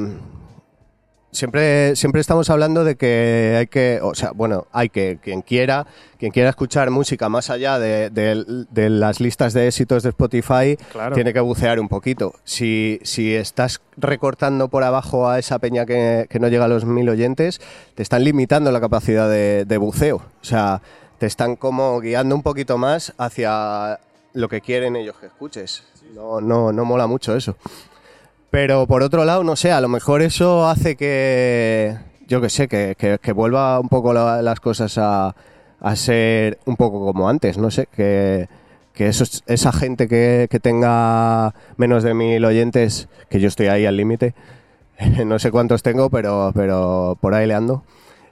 siempre, 1.35 1.95
siempre 1.95 2.21
estamos 2.21 2.49
hablando 2.49 2.83
de 2.83 2.95
que 2.95 3.55
hay 3.59 3.67
que, 3.67 3.99
o 4.01 4.15
sea, 4.15 4.31
bueno, 4.31 4.67
hay 4.71 4.89
que, 4.89 5.19
quien 5.21 5.41
quiera, 5.41 5.85
quien 6.17 6.31
quiera 6.31 6.49
escuchar 6.49 6.89
música 6.89 7.29
más 7.29 7.49
allá 7.49 7.77
de, 7.77 8.09
de, 8.09 8.89
las 8.89 9.19
listas 9.19 9.53
de 9.53 9.67
éxitos 9.67 10.03
de 10.03 10.09
Spotify, 10.09 10.77
tiene 11.13 11.33
que 11.33 11.39
bucear 11.39 11.79
un 11.79 11.89
poquito. 11.89 12.33
Si, 12.43 12.99
si 13.03 13.35
estás 13.35 13.81
recortando 13.97 14.69
por 14.69 14.83
abajo 14.83 15.29
a 15.29 15.37
esa 15.37 15.59
peña 15.59 15.85
que, 15.85 16.25
que 16.29 16.39
no 16.39 16.47
llega 16.47 16.65
a 16.65 16.69
los 16.69 16.85
mil 16.85 17.07
oyentes, 17.09 17.61
te 17.93 18.01
están 18.01 18.23
limitando 18.23 18.71
la 18.71 18.81
capacidad 18.81 19.29
de, 19.29 19.65
de 19.65 19.77
buceo. 19.77 20.17
O 20.17 20.45
sea, 20.45 20.81
te 21.19 21.25
están 21.25 21.55
como 21.55 21.99
guiando 21.99 22.35
un 22.35 22.43
poquito 22.43 22.77
más 22.77 23.13
hacia 23.17 23.99
lo 24.33 24.49
que 24.49 24.61
quieren 24.61 24.95
ellos 24.95 25.15
que 25.19 25.27
escuches. 25.27 25.83
No, 26.13 26.39
no, 26.39 26.71
no 26.71 26.85
mola 26.85 27.07
mucho 27.07 27.35
eso. 27.35 27.57
Pero 28.55 28.87
por 28.87 29.03
otro 29.03 29.25
lado, 29.25 29.43
no 29.43 29.57
sé, 29.57 29.73
a 29.73 29.81
lo 29.81 29.89
mejor 29.89 30.21
eso 30.21 30.65
hace 30.65 30.95
que, 30.95 31.97
yo 32.25 32.39
que 32.39 32.49
sé, 32.49 32.69
que, 32.69 32.95
que, 32.95 33.31
vuelva 33.33 33.77
un 33.81 33.89
poco 33.89 34.13
las 34.13 34.61
cosas 34.61 34.97
a, 34.97 35.35
a, 35.81 35.95
ser 35.97 36.57
un 36.63 36.77
poco 36.77 37.05
como 37.05 37.27
antes, 37.27 37.57
no 37.57 37.69
sé, 37.69 37.89
que, 37.93 38.47
que 38.93 39.09
eso, 39.09 39.25
esa 39.47 39.73
gente 39.73 40.07
que, 40.07 40.47
que 40.49 40.61
tenga 40.61 41.53
menos 41.75 42.03
de 42.03 42.13
mil 42.13 42.45
oyentes, 42.45 43.09
que 43.29 43.41
yo 43.41 43.49
estoy 43.49 43.67
ahí 43.67 43.85
al 43.85 43.97
límite, 43.97 44.35
no 45.25 45.37
sé 45.37 45.51
cuántos 45.51 45.83
tengo, 45.83 46.09
pero, 46.09 46.53
pero 46.55 47.17
por 47.19 47.33
ahí 47.33 47.47
le 47.47 47.55
ando. 47.55 47.83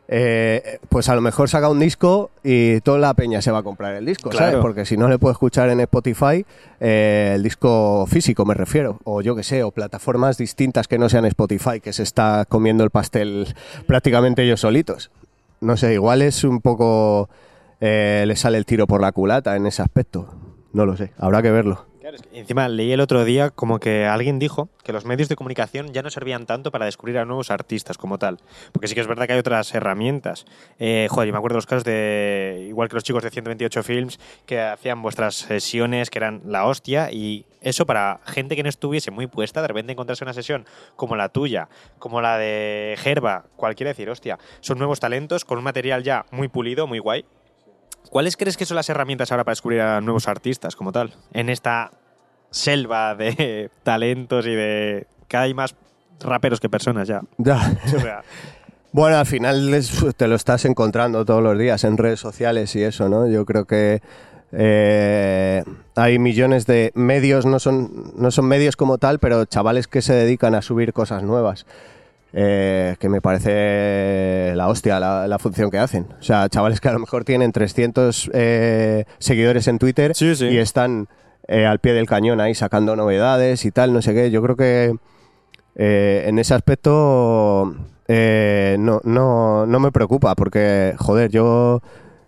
Eh, 0.07 0.79
pues 0.89 1.07
a 1.07 1.15
lo 1.15 1.21
mejor 1.21 1.49
saca 1.49 1.69
un 1.69 1.79
disco 1.79 2.29
y 2.43 2.81
toda 2.81 2.99
la 2.99 3.13
peña 3.13 3.41
se 3.41 3.51
va 3.51 3.59
a 3.59 3.63
comprar 3.63 3.95
el 3.95 4.05
disco, 4.05 4.31
¿sabes? 4.31 4.57
Porque 4.57 4.85
si 4.85 4.97
no 4.97 5.07
le 5.07 5.17
puedo 5.17 5.31
escuchar 5.31 5.69
en 5.69 5.79
Spotify, 5.79 6.45
eh, 6.79 7.31
el 7.35 7.43
disco 7.43 8.05
físico 8.07 8.45
me 8.45 8.53
refiero, 8.53 8.99
o 9.05 9.21
yo 9.21 9.35
que 9.35 9.43
sé, 9.43 9.63
o 9.63 9.71
plataformas 9.71 10.37
distintas 10.37 10.87
que 10.87 10.97
no 10.97 11.07
sean 11.07 11.25
Spotify, 11.25 11.79
que 11.81 11.93
se 11.93 12.03
está 12.03 12.45
comiendo 12.47 12.83
el 12.83 12.89
pastel 12.89 13.47
prácticamente 13.87 14.43
ellos 14.43 14.59
solitos. 14.59 15.09
No 15.61 15.77
sé, 15.77 15.93
igual 15.93 16.21
es 16.21 16.43
un 16.43 16.59
poco... 16.59 17.29
Eh, 17.79 18.23
le 18.27 18.35
sale 18.35 18.57
el 18.57 18.65
tiro 18.65 18.87
por 18.87 19.01
la 19.01 19.11
culata 19.11 19.55
en 19.55 19.65
ese 19.65 19.81
aspecto. 19.81 20.33
No 20.73 20.85
lo 20.85 20.95
sé, 20.97 21.11
habrá 21.17 21.41
que 21.41 21.51
verlo 21.51 21.92
encima 22.31 22.67
leí 22.67 22.91
el 22.91 23.01
otro 23.01 23.25
día 23.25 23.49
como 23.49 23.79
que 23.79 24.05
alguien 24.05 24.39
dijo 24.39 24.69
que 24.83 24.93
los 24.93 25.05
medios 25.05 25.29
de 25.29 25.35
comunicación 25.35 25.93
ya 25.93 26.01
no 26.01 26.09
servían 26.09 26.45
tanto 26.45 26.71
para 26.71 26.85
descubrir 26.85 27.17
a 27.17 27.25
nuevos 27.25 27.51
artistas 27.51 27.97
como 27.97 28.17
tal. 28.17 28.39
Porque 28.71 28.87
sí 28.87 28.95
que 28.95 29.01
es 29.01 29.07
verdad 29.07 29.27
que 29.27 29.33
hay 29.33 29.39
otras 29.39 29.73
herramientas. 29.73 30.45
Eh, 30.79 31.07
joder, 31.09 31.27
yo 31.27 31.33
me 31.33 31.37
acuerdo 31.37 31.55
los 31.55 31.65
casos 31.65 31.83
de, 31.83 32.65
igual 32.67 32.89
que 32.89 32.95
los 32.95 33.03
chicos 33.03 33.23
de 33.23 33.29
128 33.29 33.83
Films, 33.83 34.19
que 34.45 34.61
hacían 34.61 35.01
vuestras 35.01 35.35
sesiones 35.35 36.09
que 36.09 36.19
eran 36.19 36.41
la 36.45 36.65
hostia 36.65 37.11
y 37.11 37.45
eso 37.61 37.85
para 37.85 38.19
gente 38.25 38.55
que 38.55 38.63
no 38.63 38.69
estuviese 38.69 39.11
muy 39.11 39.27
puesta, 39.27 39.61
de 39.61 39.67
repente 39.67 39.93
encontrarse 39.93 40.23
una 40.23 40.33
sesión 40.33 40.65
como 40.95 41.15
la 41.15 41.29
tuya, 41.29 41.69
como 41.99 42.21
la 42.21 42.37
de 42.37 42.95
Gerba, 42.97 43.45
cualquiera 43.55 43.89
decir, 43.89 44.09
hostia, 44.09 44.37
son 44.59 44.77
nuevos 44.77 44.99
talentos 44.99 45.45
con 45.45 45.57
un 45.57 45.63
material 45.63 46.03
ya 46.03 46.25
muy 46.31 46.49
pulido, 46.49 46.87
muy 46.87 46.99
guay. 46.99 47.25
¿Cuáles 48.09 48.35
crees 48.37 48.57
que 48.57 48.65
son 48.65 48.75
las 48.75 48.89
herramientas 48.89 49.31
ahora 49.31 49.43
para 49.43 49.53
descubrir 49.53 49.81
a 49.81 50.01
nuevos 50.01 50.27
artistas 50.27 50.75
como 50.75 50.91
tal? 50.91 51.13
En 51.31 51.49
esta 51.49 51.91
selva 52.53 53.15
de 53.15 53.69
talentos 53.83 54.45
y 54.45 54.55
de... 54.55 55.07
Cada 55.27 55.45
hay 55.45 55.53
más 55.53 55.75
raperos 56.21 56.59
que 56.59 56.69
personas 56.69 57.07
ya. 57.07 57.21
Ya. 57.37 57.75
bueno, 58.91 59.17
al 59.17 59.25
final 59.25 59.71
te 60.15 60.27
lo 60.27 60.35
estás 60.35 60.65
encontrando 60.65 61.25
todos 61.25 61.41
los 61.41 61.57
días 61.57 61.83
en 61.83 61.97
redes 61.97 62.19
sociales 62.19 62.75
y 62.75 62.83
eso, 62.83 63.09
¿no? 63.09 63.27
Yo 63.27 63.45
creo 63.45 63.65
que 63.65 64.01
eh, 64.51 65.63
hay 65.95 66.19
millones 66.19 66.67
de 66.67 66.91
medios, 66.93 67.45
no 67.45 67.59
son, 67.59 68.13
no 68.15 68.29
son 68.29 68.45
medios 68.45 68.75
como 68.75 68.99
tal, 68.99 69.19
pero 69.19 69.45
chavales 69.45 69.87
que 69.87 70.01
se 70.01 70.13
dedican 70.13 70.53
a 70.55 70.61
subir 70.61 70.93
cosas 70.93 71.23
nuevas. 71.23 71.65
Eh, 72.35 72.95
que 72.99 73.09
me 73.09 73.21
parece 73.21 74.55
la 74.55 74.67
hostia 74.67 74.99
la, 74.99 75.37
función 75.39 75.69
que 75.69 75.77
hacen. 75.77 76.07
O 76.19 76.23
sea, 76.23 76.49
chavales 76.49 76.81
que 76.81 76.89
a 76.89 76.93
lo 76.93 76.99
mejor 76.99 77.23
tienen 77.25 77.51
300 77.51 78.31
eh, 78.33 79.05
seguidores 79.19 79.67
en 79.67 79.77
Twitter 79.77 80.13
y 80.19 80.57
están 80.57 81.07
eh, 81.47 81.65
al 81.65 81.79
pie 81.79 81.93
del 81.93 82.07
cañón 82.07 82.39
ahí 82.39 82.55
sacando 82.55 82.95
novedades 82.95 83.65
y 83.65 83.71
tal, 83.71 83.93
no 83.93 84.01
sé 84.01 84.13
qué. 84.13 84.31
Yo 84.31 84.41
creo 84.41 84.55
que 84.55 84.95
eh, 85.75 86.23
en 86.27 86.39
ese 86.39 86.53
aspecto 86.53 87.75
eh, 88.07 88.77
no, 88.79 89.01
no, 89.03 89.65
no, 89.65 89.79
me 89.79 89.91
preocupa 89.91 90.35
porque, 90.35 90.95
joder, 90.97 91.29
yo 91.31 91.81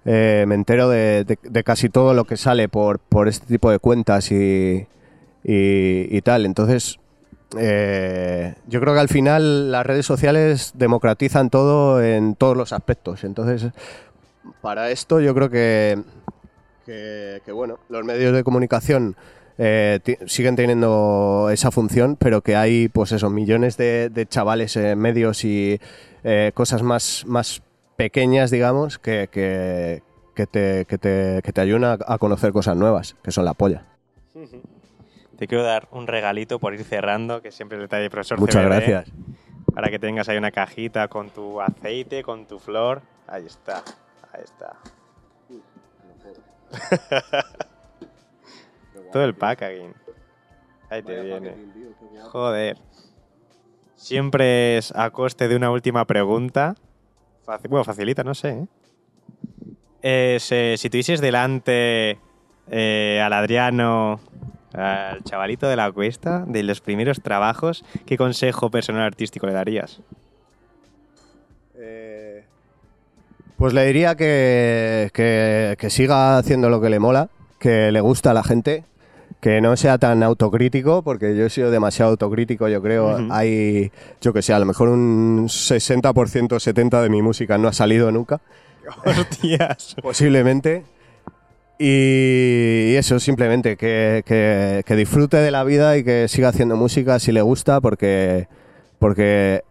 me 0.04 0.54
entero 0.54 0.90
de, 0.90 1.38
casi 1.66 1.90
todo 1.90 2.14
lo 2.14 2.26
que 2.26 2.38
sale 2.38 2.70
por, 2.70 3.00
por 3.00 3.28
este 3.28 3.48
tipo 3.48 3.72
de 3.72 3.80
cuentas 3.80 4.32
y, 4.32 4.86
y, 5.44 6.22
tal. 6.22 6.46
Entonces, 6.46 7.00
yo 7.52 8.82
creo 8.82 8.94
que 8.94 9.00
al 9.00 9.10
final 9.10 9.72
las 9.72 9.86
redes 9.86 10.06
sociales 10.06 10.74
democratizan 10.76 11.50
todo 11.50 12.04
en 12.04 12.36
todos 12.36 12.56
los 12.56 12.72
aspectos. 12.72 13.24
Entonces, 13.24 13.72
para 14.62 14.92
esto 14.92 15.20
yo 15.20 15.34
creo 15.34 15.50
que 15.50 16.04
que, 16.86 17.52
bueno, 17.52 17.80
los 17.90 18.06
medios 18.06 18.34
de 18.34 18.44
comunicación 18.44 19.16
eh, 19.58 20.00
siguen 20.28 20.56
teniendo 20.56 21.50
esa 21.52 21.72
función, 21.72 22.16
pero 22.18 22.42
que 22.42 22.56
hay, 22.56 22.88
pues 22.90 23.12
eso, 23.12 23.30
millones 23.30 23.78
de, 23.78 24.28
chavales 24.30 24.76
en 24.76 24.98
medios 25.00 25.44
y 25.44 25.80
eh, 26.24 26.52
cosas 26.54 26.84
más, 26.84 27.24
más 27.26 27.62
pequeñas, 27.96 28.52
digamos, 28.52 29.00
que, 29.00 29.30
que, 29.32 30.02
te, 30.48 30.86
que, 30.86 30.98
te, 30.98 31.42
que 31.44 31.54
te 31.54 31.62
ayudan 31.62 32.00
a 32.06 32.18
conocer 32.18 32.52
cosas 32.52 32.78
nuevas, 32.78 33.16
que 33.24 33.32
son 33.32 33.46
la 33.46 33.54
polla. 33.54 33.84
Te 35.38 35.48
quiero 35.48 35.64
dar 35.64 35.88
un 35.92 36.08
regalito 36.08 36.60
por 36.60 36.74
ir 36.74 36.84
cerrando, 36.84 37.42
que 37.42 37.52
siempre 37.52 37.78
le 37.78 37.88
trae 37.88 38.10
profesor 38.10 38.40
Muchas 38.40 38.64
gracias. 38.64 39.12
Para 39.74 39.90
que 39.90 40.00
tengas 40.00 40.30
ahí 40.30 40.38
una 40.38 40.52
cajita 40.52 41.10
con 41.10 41.30
tu 41.30 41.60
aceite, 41.60 42.24
con 42.24 42.46
tu 42.46 42.60
flor. 42.60 43.02
Ahí 43.28 43.46
está, 43.46 43.84
ahí 44.32 44.44
está. 44.44 44.78
Todo 49.12 49.24
el 49.24 49.36
packaging. 49.36 49.94
Ahí 50.90 51.02
te 51.04 51.22
viene. 51.22 51.56
Joder. 52.32 52.78
Siempre 53.96 54.78
es 54.78 54.94
a 54.96 55.10
coste 55.10 55.48
de 55.48 55.56
una 55.56 55.72
última 55.72 56.06
pregunta. 56.06 56.76
bueno, 57.70 57.84
facilita, 57.84 58.24
no 58.24 58.36
sé. 58.36 58.50
¿eh? 58.50 58.68
Eh, 60.02 60.78
si 60.78 60.90
tuvieses 60.90 61.22
delante 61.22 62.20
eh, 62.70 63.22
al 63.24 63.34
Adriano, 63.34 64.20
al 64.74 65.24
chavalito 65.24 65.68
de 65.68 65.76
la 65.76 65.92
cuesta, 65.92 66.44
de 66.46 66.64
los 66.64 66.82
primeros 66.82 67.22
trabajos, 67.22 67.84
¿qué 68.06 68.18
consejo 68.18 68.70
personal 68.70 69.04
artístico 69.04 69.48
le 69.48 69.54
darías? 69.54 70.02
Pues 73.58 73.74
le 73.74 73.86
diría 73.86 74.16
que, 74.16 75.10
que, 75.14 75.90
siga 75.90 76.38
haciendo 76.38 76.70
lo 76.70 76.82
que 76.82 76.90
le 76.90 77.00
mola, 77.00 77.30
que 77.60 77.92
le 77.92 78.02
gusta 78.02 78.32
a 78.32 78.34
la 78.34 78.44
gente, 78.44 78.84
que 79.40 79.62
no 79.62 79.78
sea 79.78 79.98
tan 79.98 80.24
autocrítico, 80.24 81.04
porque 81.04 81.36
yo 81.38 81.46
he 81.46 81.50
sido 81.50 81.72
demasiado 81.72 82.12
autocrítico, 82.12 82.68
yo 82.68 82.82
creo. 82.82 83.18
Hay, 83.32 83.92
yo 84.22 84.34
que 84.34 84.42
sé, 84.42 84.54
a 84.54 84.60
lo 84.60 84.66
mejor 84.66 84.90
un 84.90 85.46
60%, 85.48 86.02
70% 86.12 87.02
de 87.02 87.10
mi 87.10 87.22
música 87.22 87.58
no 87.58 87.68
ha 87.70 87.74
salido 87.74 88.12
nunca. 88.12 88.42
Hostias. 89.06 89.96
Posiblemente. 90.02 90.84
Y 91.78 92.96
eso, 92.96 93.20
simplemente, 93.20 93.76
que, 93.78 94.24
que- 94.26 94.84
que 94.86 94.96
disfrute 94.96 95.38
de 95.38 95.52
la 95.52 95.64
vida 95.64 95.98
y 95.98 96.04
que 96.04 96.28
siga 96.28 96.50
haciendo 96.50 96.76
música 96.78 97.20
si 97.20 97.32
le 97.34 97.42
gusta, 97.42 97.82
porque, 97.82 98.48
porque 99.00 99.64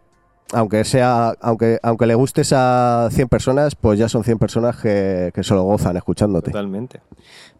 aunque 0.52 0.85
sea, 0.85 1.35
aunque, 1.40 1.78
aunque 1.83 2.07
le 2.07 2.14
gustes 2.14 2.52
a 2.54 3.09
100 3.11 3.28
personas, 3.28 3.74
pues 3.74 3.98
ya 3.98 4.09
son 4.09 4.24
100 4.24 4.38
personas 4.38 4.76
que, 4.76 5.30
que 5.35 5.42
solo 5.42 5.62
gozan 5.62 5.96
escuchándote. 5.96 6.50
Totalmente. 6.50 7.00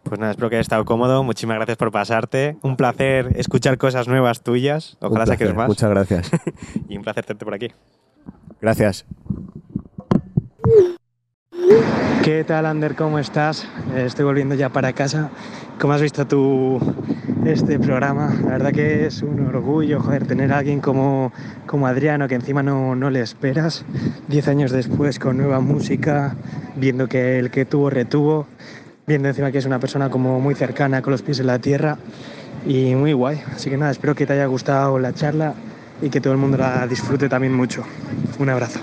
Pues 0.03 0.19
nada, 0.19 0.31
espero 0.31 0.49
que 0.49 0.57
hayas 0.57 0.65
estado 0.65 0.85
cómodo. 0.85 1.23
Muchísimas 1.23 1.57
gracias 1.57 1.77
por 1.77 1.91
pasarte. 1.91 2.57
Un 2.61 2.77
placer 2.77 3.33
escuchar 3.35 3.77
cosas 3.77 4.07
nuevas 4.07 4.41
tuyas. 4.41 4.97
Un 5.01 5.09
Ojalá 5.09 5.25
saques 5.25 5.39
placer, 5.39 5.55
más. 5.55 5.67
Muchas 5.67 5.89
gracias. 5.89 6.31
Y 6.89 6.97
un 6.97 7.03
placer 7.03 7.25
tenerte 7.25 7.45
por 7.45 7.53
aquí. 7.55 7.71
Gracias. 8.61 9.05
¿Qué 12.23 12.43
tal, 12.43 12.65
Ander? 12.65 12.95
¿Cómo 12.95 13.19
estás? 13.19 13.67
Eh, 13.93 14.03
Estoy 14.05 14.25
volviendo 14.25 14.55
ya 14.55 14.69
para 14.69 14.93
casa. 14.93 15.29
¿Cómo 15.79 15.93
has 15.93 16.01
visto 16.01 16.25
tú 16.25 16.79
este 17.45 17.79
programa? 17.79 18.33
La 18.43 18.51
verdad 18.51 18.71
que 18.71 19.05
es 19.05 19.21
un 19.21 19.45
orgullo, 19.45 20.01
tener 20.27 20.51
a 20.51 20.59
alguien 20.59 20.79
como, 20.81 21.31
como 21.65 21.87
Adriano, 21.87 22.27
que 22.27 22.35
encima 22.35 22.63
no, 22.63 22.95
no 22.95 23.09
le 23.09 23.21
esperas. 23.21 23.85
Diez 24.27 24.47
años 24.47 24.71
después, 24.71 25.19
con 25.19 25.37
nueva 25.37 25.59
música, 25.59 26.35
viendo 26.75 27.07
que 27.07 27.39
el 27.39 27.51
que 27.51 27.65
tuvo, 27.65 27.89
retuvo. 27.89 28.47
Viendo 29.07 29.27
encima 29.27 29.51
que 29.51 29.59
es 29.59 29.65
una 29.65 29.79
persona 29.79 30.09
como 30.09 30.39
muy 30.39 30.55
cercana, 30.55 31.01
con 31.01 31.11
los 31.11 31.21
pies 31.21 31.39
en 31.39 31.47
la 31.47 31.59
tierra. 31.59 31.97
Y 32.65 32.95
muy 32.95 33.13
guay. 33.13 33.41
Así 33.53 33.69
que 33.69 33.77
nada, 33.77 33.91
espero 33.91 34.15
que 34.15 34.25
te 34.25 34.33
haya 34.33 34.47
gustado 34.47 34.97
la 34.97 35.13
charla 35.13 35.53
y 36.01 36.09
que 36.09 36.21
todo 36.21 36.33
el 36.33 36.39
mundo 36.39 36.57
la 36.57 36.87
disfrute 36.87 37.29
también 37.29 37.53
mucho. 37.53 37.83
Un 38.39 38.49
abrazo. 38.49 38.79